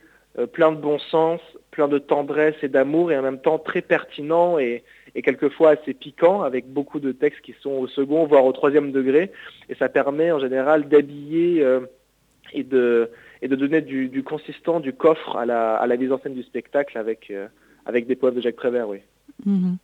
plein 0.53 0.71
de 0.71 0.77
bon 0.77 0.99
sens, 0.99 1.41
plein 1.73 1.89
de 1.89 1.99
tendresse 1.99 2.55
et 2.63 2.69
d'amour 2.69 3.11
et 3.11 3.19
en 3.19 3.23
même 3.23 3.41
temps 3.41 3.59
très 3.59 3.83
pertinent 3.83 4.59
et, 4.59 4.85
et 5.17 5.23
quelquefois 5.23 5.71
assez 5.71 5.95
piquant 5.95 6.43
avec 6.43 6.69
beaucoup 6.69 7.01
de 7.01 7.11
textes 7.11 7.41
qui 7.41 7.55
sont 7.61 7.73
au 7.73 7.89
second 7.89 8.27
voire 8.27 8.45
au 8.45 8.53
troisième 8.53 8.93
degré. 8.93 9.33
Et 9.69 9.75
ça 9.75 9.89
permet 9.89 10.31
en 10.31 10.39
général 10.39 10.89
d'habiller 10.89 11.67
et 12.53 12.63
de 12.63 13.11
et 13.43 13.49
de 13.49 13.57
donner 13.57 13.81
du, 13.81 14.23
consistant, 14.23 14.81
du 14.81 14.93
coffre 14.93 15.37
à 15.37 15.47
la, 15.47 15.77
à 15.77 15.87
la, 15.87 15.97
mise 15.97 16.13
en 16.13 16.19
scène 16.21 16.35
du 16.35 16.43
spectacle 16.43 16.99
avec, 16.99 17.31
euh, 17.31 17.47
avec 17.87 18.07
des 18.07 18.17
poèmes 18.17 18.35
de 18.35 18.41
Jacques 18.41 18.57
Prévert, 18.57 18.89
oui. 18.89 18.99
Mhm. 19.47 19.77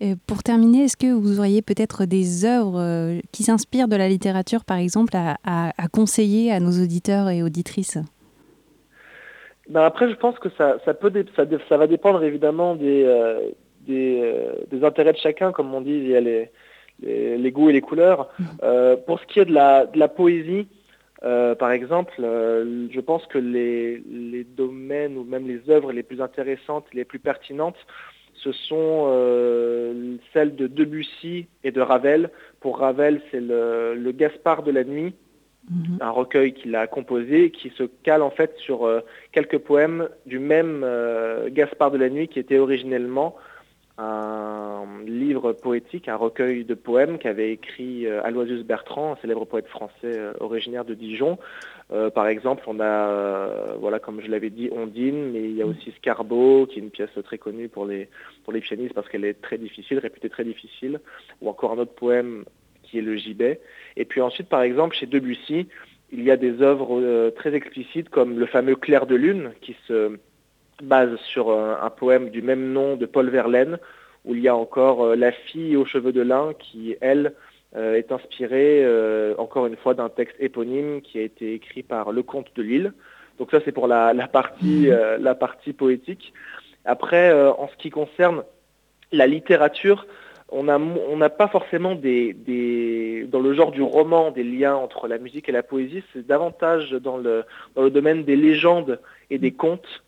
Et 0.00 0.14
pour 0.26 0.42
terminer, 0.42 0.84
est-ce 0.84 0.96
que 0.96 1.12
vous 1.12 1.38
auriez 1.38 1.62
peut-être 1.62 2.04
des 2.04 2.44
œuvres 2.44 2.80
euh, 2.80 3.20
qui 3.30 3.44
s'inspirent 3.44 3.86
de 3.86 3.96
la 3.96 4.08
littérature, 4.08 4.64
par 4.64 4.78
exemple, 4.78 5.14
à, 5.16 5.36
à, 5.44 5.88
conseiller 5.88 6.50
à 6.50 6.58
nos 6.58 6.72
auditeurs 6.82 7.30
et 7.30 7.42
auditrices? 7.42 7.98
Ben 9.68 9.82
Après, 9.82 10.10
je 10.10 10.16
pense 10.16 10.38
que 10.40 10.48
ça, 10.58 10.78
ça, 10.84 10.94
peut 10.94 11.12
ça, 11.36 11.44
ça 11.68 11.76
va 11.76 11.86
dépendre 11.86 12.22
évidemment 12.24 12.74
des, 12.74 13.04
euh, 13.04 13.50
des, 13.86 14.34
des, 14.70 14.84
intérêts 14.84 15.12
de 15.12 15.18
chacun, 15.18 15.52
comme 15.52 15.72
on 15.72 15.80
dit, 15.80 15.92
il 15.92 16.08
y 16.08 16.16
a 16.16 16.20
les, 16.20 16.50
les, 17.00 17.52
goûts 17.52 17.70
et 17.70 17.72
les 17.72 17.80
couleurs. 17.80 18.28
Mhm. 18.40 18.96
pour 19.06 19.20
ce 19.20 19.26
qui 19.26 19.38
est 19.38 19.44
de 19.44 19.54
la, 19.54 19.86
de 19.86 19.98
la 19.98 20.08
poésie, 20.08 20.66
euh, 21.24 21.54
par 21.54 21.70
exemple, 21.70 22.14
euh, 22.20 22.86
je 22.90 23.00
pense 23.00 23.26
que 23.26 23.38
les, 23.38 24.02
domaines 24.56 25.16
ou 25.16 25.24
même 25.24 25.48
les 25.48 25.70
œuvres 25.70 25.92
les 25.92 26.02
plus 26.02 26.20
intéressantes, 26.20 26.84
les 26.92 27.04
plus 27.04 27.18
pertinentes, 27.18 27.76
ce 28.34 28.52
sont 28.52 29.06
euh, 29.08 30.16
celles 30.32 30.54
de 30.54 30.66
Debussy 30.66 31.46
et 31.62 31.70
de 31.70 31.80
Ravel. 31.80 32.30
Pour 32.60 32.78
Ravel, 32.78 33.22
c'est 33.30 33.40
le, 33.40 34.12
Gaspard 34.12 34.64
de 34.64 34.70
la 34.70 34.84
nuit, 34.84 35.14
mhm. 35.70 35.98
un 36.00 36.10
recueil 36.10 36.52
qu'il 36.52 36.76
a 36.76 36.86
composé 36.86 37.50
qui 37.50 37.70
se 37.70 37.84
cale 38.02 38.22
en 38.22 38.30
fait 38.30 38.54
sur 38.58 38.88
quelques 39.32 39.58
poèmes 39.58 40.08
du 40.26 40.38
même 40.38 40.86
Gaspard 41.48 41.90
de 41.90 41.98
la 41.98 42.10
nuit 42.10 42.28
qui 42.28 42.38
était 42.38 42.58
originellement 42.58 43.34
un 43.96 44.86
livre 45.06 45.52
poétique, 45.52 46.08
un 46.08 46.16
recueil 46.16 46.64
de 46.64 46.74
poèmes 46.74 47.18
qu'avait 47.18 47.52
écrit 47.52 48.06
euh, 48.06 48.22
Aloysius 48.24 48.64
Bertrand, 48.64 49.12
un 49.12 49.16
célèbre 49.16 49.44
poète 49.44 49.68
français 49.68 49.92
euh, 50.04 50.32
originaire 50.40 50.84
de 50.84 50.94
Dijon. 50.94 51.38
Euh, 51.92 52.10
par 52.10 52.26
exemple, 52.26 52.64
on 52.66 52.80
a, 52.80 53.74
voilà, 53.78 54.00
comme 54.00 54.20
je 54.20 54.28
l'avais 54.28 54.50
dit, 54.50 54.68
Ondine, 54.72 55.30
mais 55.32 55.44
il 55.44 55.54
y 55.54 55.62
a 55.62 55.66
aussi 55.66 55.92
Scarbeau, 55.98 56.66
qui 56.66 56.80
est 56.80 56.82
une 56.82 56.90
pièce 56.90 57.10
très 57.24 57.38
connue 57.38 57.68
pour 57.68 57.86
les, 57.86 58.08
pour 58.42 58.52
les 58.52 58.60
pianistes 58.60 58.94
parce 58.94 59.08
qu'elle 59.08 59.24
est 59.24 59.40
très 59.40 59.58
difficile, 59.58 59.98
réputée 59.98 60.28
très 60.28 60.44
difficile, 60.44 61.00
ou 61.40 61.48
encore 61.48 61.72
un 61.72 61.78
autre 61.78 61.94
poème 61.94 62.44
qui 62.82 62.98
est 62.98 63.02
le 63.02 63.16
gibet. 63.16 63.60
Et 63.96 64.04
puis 64.04 64.20
ensuite, 64.20 64.48
par 64.48 64.62
exemple, 64.62 64.96
chez 64.96 65.06
Debussy, 65.06 65.68
il 66.10 66.22
y 66.22 66.30
a 66.30 66.36
des 66.36 66.62
œuvres 66.62 67.30
très 67.30 67.54
explicites 67.54 68.08
comme 68.08 68.38
le 68.38 68.46
fameux 68.46 68.76
Clair 68.76 69.06
de 69.06 69.14
lune 69.14 69.52
qui 69.60 69.76
se 69.86 70.18
base 70.82 71.16
sur 71.32 71.50
un, 71.50 71.90
poème 71.90 72.30
du 72.30 72.42
même 72.42 72.72
nom 72.72 72.96
de 72.96 73.06
Paul 73.06 73.30
Verlaine 73.30 73.78
où 74.24 74.34
il 74.34 74.40
y 74.40 74.48
a 74.48 74.56
encore 74.56 75.14
la 75.14 75.32
fille 75.32 75.76
aux 75.76 75.84
cheveux 75.84 76.12
de 76.12 76.22
lin 76.22 76.52
qui, 76.58 76.96
elle, 77.00 77.34
est 77.76 78.10
inspirée 78.12 78.86
encore 79.36 79.66
une 79.66 79.76
fois 79.76 79.94
d'un 79.94 80.08
texte 80.08 80.36
éponyme 80.38 81.02
qui 81.02 81.18
a 81.18 81.22
été 81.22 81.54
écrit 81.54 81.82
par 81.82 82.12
le 82.12 82.22
comte 82.22 82.48
de 82.56 82.62
Lille. 82.62 82.92
Donc 83.38 83.50
ça 83.50 83.58
c'est 83.64 83.72
pour 83.72 83.86
la, 83.86 84.14
partie, 84.28 84.88
mmh. 84.88 85.22
la 85.22 85.34
partie 85.34 85.72
poétique. 85.72 86.32
Après, 86.84 87.32
en 87.32 87.68
ce 87.68 87.76
qui 87.76 87.90
concerne 87.90 88.44
la 89.12 89.26
littérature, 89.26 90.06
on 90.50 91.16
n'a 91.16 91.30
pas 91.30 91.48
forcément 91.48 91.94
des, 91.94 93.26
dans 93.30 93.40
le 93.40 93.54
genre 93.54 93.72
du 93.72 93.82
roman 93.82 94.30
des 94.30 94.44
liens 94.44 94.74
entre 94.74 95.08
la 95.08 95.18
musique 95.18 95.48
et 95.48 95.52
la 95.52 95.62
poésie, 95.62 96.02
c'est 96.12 96.26
davantage 96.26 96.92
dans 96.92 97.16
le, 97.16 97.44
domaine 97.90 98.24
des 98.24 98.36
légendes 98.36 99.00
et 99.30 99.38
des 99.38 99.52
contes, 99.52 100.03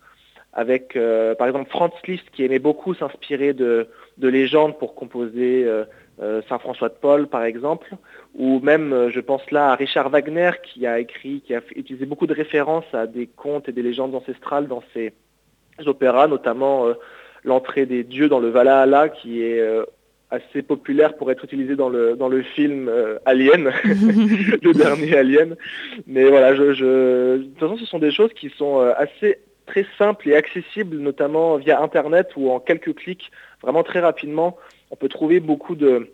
avec 0.57 0.95
euh, 0.95 1.35
par 1.35 1.47
exemple 1.47 1.69
Franz 1.69 1.93
Liszt 2.07 2.25
qui 2.33 2.43
aimait 2.43 2.59
beaucoup 2.59 2.95
s'inspirer 2.95 3.53
de, 3.53 3.87
légendes 4.17 4.77
pour 4.79 4.95
composer 4.95 5.63
euh, 5.63 5.85
euh, 6.19 6.41
Saint 6.49 6.57
François 6.57 6.89
de 6.89 6.95
Paul 6.99 7.27
par 7.27 7.43
exemple, 7.43 7.95
ou 8.33 8.59
même 8.59 9.09
je 9.13 9.19
pense 9.19 9.49
là 9.51 9.71
à 9.71 9.75
Richard 9.75 10.09
Wagner 10.09 10.49
qui 10.63 10.87
a 10.87 10.99
écrit, 10.99 11.41
qui 11.41 11.53
a 11.53 11.61
utilisé 11.75 12.07
beaucoup 12.07 12.25
de 12.25 12.33
références 12.33 12.91
à 12.91 13.05
des 13.05 13.27
contes 13.27 13.69
et 13.69 13.71
des 13.71 13.83
légendes 13.83 14.15
ancestrales 14.15 14.67
dans 14.67 14.81
ses 14.95 15.13
opéras, 15.85 16.27
notamment 16.27 16.87
l'entrée 17.43 17.85
des 17.85 18.03
dieux 18.03 18.27
dans 18.27 18.39
le 18.39 18.49
Valhalla 18.49 19.09
qui 19.09 19.43
est 19.43 19.63
assez 20.31 20.63
populaire 20.63 21.15
pour 21.17 21.29
être 21.29 21.43
utilisé 21.43 21.75
dans 21.75 21.89
le, 21.89 22.15
dans 22.15 22.29
le 22.29 22.41
film 22.41 22.91
Alien, 23.25 23.71
le 23.83 24.73
dernier 24.73 25.15
Alien. 25.15 25.55
Mais 26.07 26.23
voilà, 26.23 26.55
je, 26.55 26.63
de 27.37 27.43
toute 27.43 27.59
façon, 27.59 27.77
ce 27.77 27.85
sont 27.85 27.99
des 27.99 28.11
choses 28.11 28.33
qui 28.33 28.49
sont 28.49 28.79
assez 28.79 29.37
très 29.67 29.85
simples 29.97 30.29
et 30.29 30.35
accessibles, 30.35 30.97
notamment 30.97 31.57
via 31.57 31.81
Internet 31.81 32.29
ou 32.35 32.49
en 32.49 32.59
quelques 32.59 32.95
clics, 32.95 33.31
vraiment 33.61 33.83
très 33.83 33.99
rapidement. 33.99 34.57
On 34.89 34.95
peut 34.95 35.09
trouver 35.09 35.39
beaucoup 35.39 35.75
de, 35.75 36.11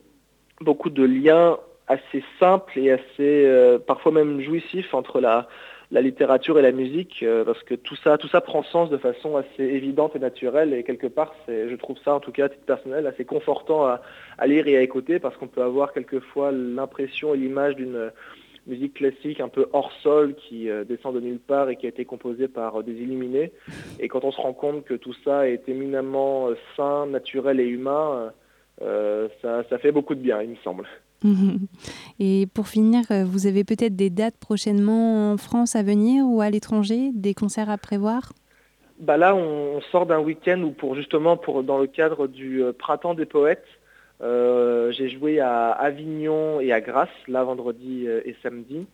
beaucoup 0.59 0.89
de 0.89 1.03
liens 1.03 1.57
assez 1.87 2.23
simples 2.39 2.77
et 2.79 2.91
assez, 2.91 3.03
euh, 3.19 3.79
parfois 3.79 4.11
même 4.11 4.41
jouissifs 4.41 4.93
entre 4.93 5.21
la, 5.21 5.47
la 5.93 6.01
littérature 6.01 6.57
et 6.57 6.63
la 6.63 6.71
musique, 6.71 7.21
euh, 7.21 7.45
parce 7.45 7.61
que 7.63 7.75
tout 7.75 7.95
ça, 7.97 8.17
tout 8.17 8.27
ça 8.27 8.41
prend 8.41 8.63
sens 8.63 8.89
de 8.89 8.97
façon 8.97 9.37
assez 9.37 9.63
évidente 9.63 10.15
et 10.15 10.19
naturelle, 10.19 10.73
et 10.73 10.83
quelque 10.83 11.07
part, 11.07 11.35
je 11.47 11.75
trouve 11.75 11.97
ça, 12.03 12.15
en 12.15 12.19
tout 12.19 12.31
cas 12.31 12.45
à 12.45 12.49
titre 12.49 12.65
personnel, 12.65 13.05
assez 13.05 13.25
confortant 13.25 13.85
à, 13.85 14.01
lire 14.47 14.67
et 14.67 14.75
à 14.75 14.81
écouter, 14.81 15.19
parce 15.19 15.37
qu'on 15.37 15.47
peut 15.47 15.61
avoir 15.61 15.93
quelquefois 15.93 16.51
l'impression 16.51 17.35
et 17.35 17.37
l'image 17.37 17.75
d'une 17.75 18.11
musique 18.67 18.95
classique 18.95 19.39
un 19.39 19.49
peu 19.49 19.67
hors 19.73 19.91
sol 20.01 20.35
qui 20.35 20.69
euh, 20.69 20.83
descend 20.83 21.15
de 21.15 21.19
nulle 21.19 21.39
part 21.39 21.69
et 21.69 21.75
qui 21.75 21.85
a 21.85 21.89
été 21.89 22.05
composée 22.05 22.47
par 22.47 22.79
euh, 22.79 22.83
des 22.83 22.93
illuminés. 22.93 23.51
Et 23.99 24.07
quand 24.07 24.23
on 24.23 24.31
se 24.31 24.39
rend 24.39 24.53
compte 24.53 24.85
que 24.85 24.93
tout 24.93 25.13
ça 25.23 25.47
est 25.47 25.67
éminemment 25.67 26.49
sain, 26.75 27.05
naturel 27.07 27.59
et 27.59 27.67
humain, 27.67 28.31
ça, 29.41 29.63
ça 29.69 29.77
fait 29.77 29.91
beaucoup 29.91 30.15
de 30.15 30.19
bien, 30.19 30.41
il 30.41 30.49
me 30.49 30.55
semble. 30.57 30.87
Et 32.19 32.47
pour 32.53 32.67
finir, 32.67 33.03
euh, 33.11 33.23
vous 33.25 33.47
avez 33.47 33.63
peut-être 33.63 33.95
des 33.95 34.09
dates 34.09 34.37
prochainement 34.37 35.31
en 35.31 35.37
France 35.37 35.75
à 35.75 35.83
venir 35.83 36.25
ou 36.25 36.41
à 36.41 36.49
l'étranger, 36.49 37.11
des 37.13 37.33
concerts 37.33 37.69
à 37.69 37.77
prévoir? 37.77 38.33
Bah 38.99 39.17
Là, 39.17 39.35
on 39.35 39.81
sort 39.91 40.05
d'un 40.05 40.19
week-end 40.19 40.61
où 40.61 40.71
pour 40.71 40.95
justement 40.95 41.37
pour, 41.37 41.63
dans 41.63 41.79
le 41.79 41.87
cadre 41.87 42.27
du 42.27 42.63
euh, 42.63 42.73
Printemps 42.73 43.15
des 43.15 43.25
Poètes, 43.25 43.65
euh, 44.23 44.91
j'ai 44.91 45.09
joué 45.09 45.39
à 45.39 45.71
Avignon 45.71 46.59
et 46.59 46.71
à 46.71 46.81
Grasse, 46.81 47.09
là 47.27 47.43
vendredi 47.43 48.07
et 48.07 48.35
samedi. 48.41 48.87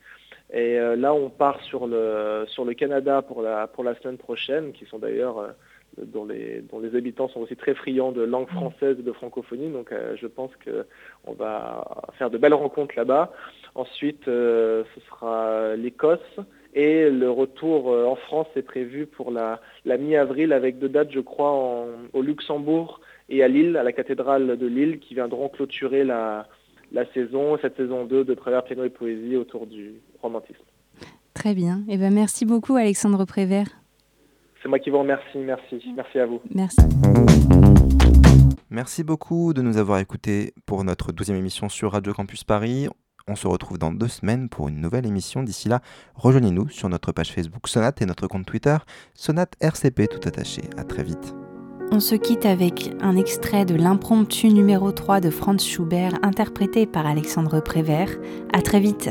Et 0.52 0.80
là, 0.80 1.14
on 1.14 1.30
part 1.30 1.62
sur 1.62 1.86
le, 1.86 2.46
sur 2.48 2.66
le 2.66 2.74
Canada 2.74 3.22
pour 3.22 3.44
la, 3.44 3.68
pour 3.68 3.84
la 3.84 3.94
semaine 3.96 4.18
prochaine, 4.18 4.72
qui 4.72 4.86
sont 4.86 4.98
d'ailleurs 4.98 5.54
dont 5.98 6.26
les, 6.26 6.62
dont 6.62 6.80
les 6.80 6.96
habitants 6.96 7.28
sont 7.30 7.42
aussi 7.42 7.56
très 7.56 7.74
friands 7.74 8.12
de 8.12 8.22
langue 8.22 8.48
française 8.48 8.98
et 9.00 9.04
de 9.04 9.12
francophonie. 9.12 9.70
Donc 9.70 9.92
euh, 9.92 10.16
je 10.16 10.28
pense 10.28 10.52
qu'on 10.64 11.34
va 11.34 11.86
faire 12.18 12.30
de 12.30 12.38
belles 12.38 12.54
rencontres 12.54 12.96
là-bas. 12.96 13.32
Ensuite, 13.76 14.28
euh, 14.28 14.84
ce 14.96 15.02
sera 15.02 15.76
l'Écosse. 15.76 16.40
Et 16.76 17.10
le 17.10 17.32
retour 17.32 17.92
euh, 17.92 18.06
en 18.06 18.16
France 18.16 18.48
est 18.56 18.62
prévu 18.62 19.08
pour 19.08 19.32
la, 19.32 19.60
la 19.86 19.98
mi-avril 19.98 20.54
avec 20.54 20.78
deux 20.78 20.90
dates, 20.90 21.12
je 21.12 21.20
crois, 21.20 21.88
au 22.14 22.22
Luxembourg 22.22 23.02
et 23.30 23.44
à 23.44 23.48
Lille, 23.48 23.78
à 23.78 23.84
la 23.84 23.92
cathédrale 23.92 24.58
de 24.58 24.68
Lille, 24.68 25.00
qui 25.00 25.14
viendront 25.14 25.50
clôturer 25.50 26.04
la, 26.04 26.48
la 26.92 27.06
saison, 27.14 27.58
cette 27.62 27.78
saison 27.78 28.06
2 28.06 28.24
de 28.24 28.34
travers 28.34 28.64
piano 28.64 28.84
et 28.84 28.90
poésie 28.90 29.36
autour 29.36 29.68
du 29.68 29.94
romantisme. 30.22 30.64
Très 31.34 31.54
bien. 31.54 31.84
Et 31.88 31.94
eh 31.94 31.98
ben, 31.98 32.14
merci 32.14 32.46
beaucoup 32.46 32.76
Alexandre 32.76 33.24
Prévert. 33.26 33.68
C'est 34.62 34.68
moi 34.68 34.80
qui 34.80 34.90
vous 34.90 35.00
remercie. 35.00 35.38
Merci. 35.38 35.82
Merci 35.96 36.20
à 36.20 36.26
vous. 36.26 36.42
Merci. 36.54 36.78
Merci 38.70 39.04
beaucoup 39.04 39.54
de 39.54 39.62
nous 39.62 39.78
avoir 39.78 40.00
écoutés 40.00 40.54
pour 40.66 40.84
notre 40.84 41.12
douzième 41.12 41.38
émission 41.38 41.70
sur 41.70 41.92
Radio 41.92 42.14
Campus 42.14 42.44
Paris. 42.44 42.88
On 43.28 43.36
se 43.36 43.48
retrouve 43.48 43.78
dans 43.78 43.92
deux 43.92 44.08
semaines 44.08 44.50
pour 44.50 44.68
une 44.68 44.82
nouvelle 44.82 45.06
émission. 45.06 45.44
D'ici 45.44 45.70
là, 45.70 45.82
rejoignez-nous 46.16 46.70
sur 46.70 46.90
notre 46.90 47.12
page 47.12 47.32
Facebook 47.32 47.68
Sonate 47.68 48.02
et 48.02 48.06
notre 48.06 48.28
compte 48.28 48.46
Twitter 48.46 48.78
Sonate 49.14 49.54
RCP 49.62 50.08
tout 50.08 50.28
attaché. 50.28 50.62
À 50.78 50.84
très 50.84 51.04
vite. 51.04 51.34
On 51.92 52.00
se 52.00 52.14
quitte 52.14 52.46
avec 52.46 52.96
un 53.02 53.16
extrait 53.16 53.66
de 53.66 53.74
l'impromptu 53.74 54.50
numéro 54.50 54.92
3 54.92 55.22
de 55.22 55.32
Franz 55.32 55.66
Schubert 55.66 56.20
interprété 56.22 56.86
par 56.86 57.08
Alexandre 57.08 57.62
Prévert. 57.62 58.16
À 58.54 58.62
très 58.62 58.80
vite. 58.80 59.10